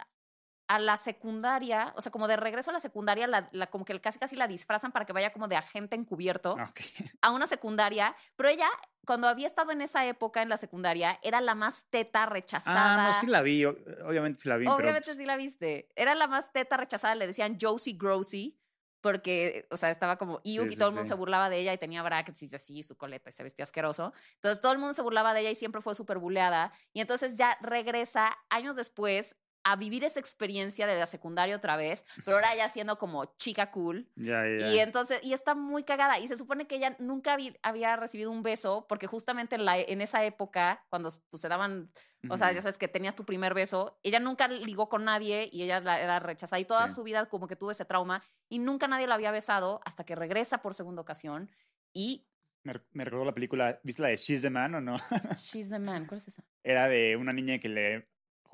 [0.67, 4.01] a la secundaria, o sea, como de regreso a la secundaria, la, la- como que
[4.01, 6.57] casi casi la disfrazan para que vaya como de agente encubierto
[7.21, 8.67] a una secundaria, pero ella,
[9.07, 12.95] cuando había estado en esa época en la secundaria, era la más teta rechazada.
[13.09, 13.63] Ah, no, sí la vi.
[13.67, 14.67] Obviamente sí la vi.
[14.67, 15.91] Obviamente sí la viste.
[15.97, 18.59] Era la más teta rechazada, le decían Josie Grossy,
[19.05, 21.11] porque, o sea, estaba como Iuk Sí, y sí, todo el mundo sí.
[21.11, 24.15] se burlaba de ella y tenía brackets y así, su coleta y se vestía asqueroso.
[24.37, 26.73] Entonces todo el mundo se burlaba de ella y siempre fue súper buleada.
[26.95, 32.05] Y entonces ya regresa años después a vivir esa experiencia de la secundaria otra vez,
[32.25, 34.09] pero ahora ya siendo como chica cool.
[34.15, 34.69] Ya, ya.
[34.73, 36.19] Y entonces, y está muy cagada.
[36.21, 39.79] Y se supone que ella nunca habi- había recibido un beso, porque justamente en, la,
[39.79, 41.91] en esa época, cuando pues, se daban
[42.31, 43.99] o sea, ya sabes que tenías tu primer beso.
[44.03, 46.59] Ella nunca ligó con nadie y ella la- era rechazada.
[46.59, 46.95] Y toda Sí.
[46.95, 50.15] su vida como que tuvo ese trauma y nunca nadie la había besado hasta que
[50.15, 51.51] regresa por segunda ocasión
[51.93, 52.27] y
[52.63, 53.79] Me, me recordó la película.
[53.83, 54.97] ¿Viste la de She's the Man o no?
[55.37, 56.07] She's the Man.
[56.07, 56.43] ¿Cuál es esa?
[56.63, 58.09] Era de una niña que le,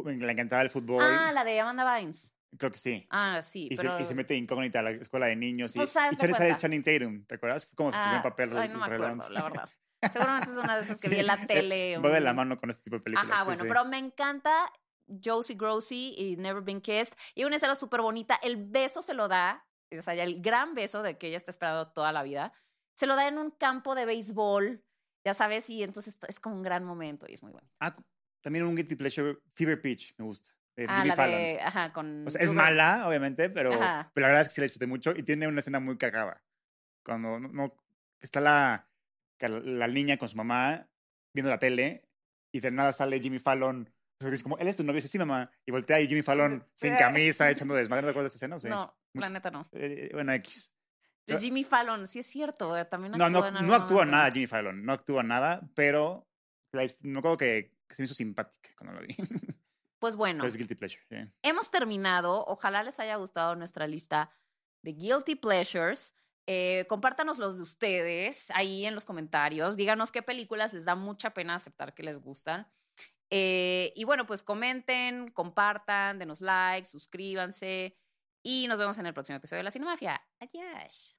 [0.05, 1.03] le encantaba el fútbol.
[1.03, 2.37] Ah, la de Amanda Bynes.
[2.59, 3.07] Creo que sí.
[3.11, 3.97] Ah, sí, Y, pero...
[3.97, 5.75] se, y se mete incógnita a la escuela de niños.
[5.77, 6.59] Y, Pues, y de Channing sale cuenta.
[6.59, 7.67] Channing Tatum, ¿te acuerdas?
[7.77, 9.69] Como su Ah, primer papel ay, no me acuerdo, la verdad.
[10.13, 11.99] Seguramente es una de esas que Sí, vi en la eh, tele.
[11.99, 13.31] Va de la mano con este tipo de películas.
[13.31, 13.69] Ajá, sí, bueno, sí.
[13.69, 14.73] pero me encanta
[15.25, 17.15] Josie Grossi y Never Been Kissed.
[17.35, 18.37] Y una escena súper bonita.
[18.43, 19.65] El beso se lo da,
[19.97, 22.53] o sea, el gran beso de que ella está esperando toda la vida,
[22.95, 24.83] se lo da en un campo de béisbol,
[25.25, 27.73] ya sabes, y entonces es como un gran momento y es muy bonito.
[27.79, 27.95] Ah,
[28.43, 30.51] también un guilty pleasure, Fever Pitch, me gusta.
[30.77, 31.39] de Ah, Jimmy la Fallon.
[31.39, 32.27] de, ajá, con...
[32.27, 34.11] O sea, es mala, obviamente, pero, Ajá.
[34.15, 36.43] pero la verdad es que sí la disfruté mucho y tiene una escena muy cagada.
[37.05, 37.75] Cuando no, no-
[38.21, 38.89] está la,
[39.41, 40.89] la, niña con su mamá
[41.35, 42.09] viendo la tele
[42.53, 43.93] y de nada sale Jimmy Fallon.
[44.21, 45.51] Es como, él es tu novio, dice, sí, mamá.
[45.67, 48.03] Y voltea y Jimmy Fallon sin camisa, echando desmadre.
[48.03, 48.59] ¿No te acuerdas de esa escena?
[48.59, 48.69] Sí.
[48.69, 49.67] No, Muy- la neta no.
[49.73, 50.75] Eh, bueno, X.
[51.27, 54.85] De Jimmy Fallon, sí es cierto, eh, también No, no, no actúa nada Jimmy Fallon.
[54.85, 56.27] No actúa nada, pero
[56.73, 59.15] me acuerdo que, que se me hizo simpática cuando la vi.
[59.99, 61.31] Pues bueno, Pero es guilty pleasure.
[61.43, 62.47] hemos terminado.
[62.47, 64.31] Ojalá les haya gustado nuestra lista
[64.81, 66.15] de Guilty Pleasures.
[66.47, 69.77] Eh, compártanos los de ustedes ahí en los comentarios.
[69.77, 72.67] Díganos qué películas les da mucha pena aceptar que les gustan.
[73.29, 77.95] Eh, y bueno, pues comenten, compartan, denos like, suscríbanse.
[78.43, 80.23] Y nos vemos en el próximo episodio de La Cinemafia.
[80.41, 81.19] Adiós.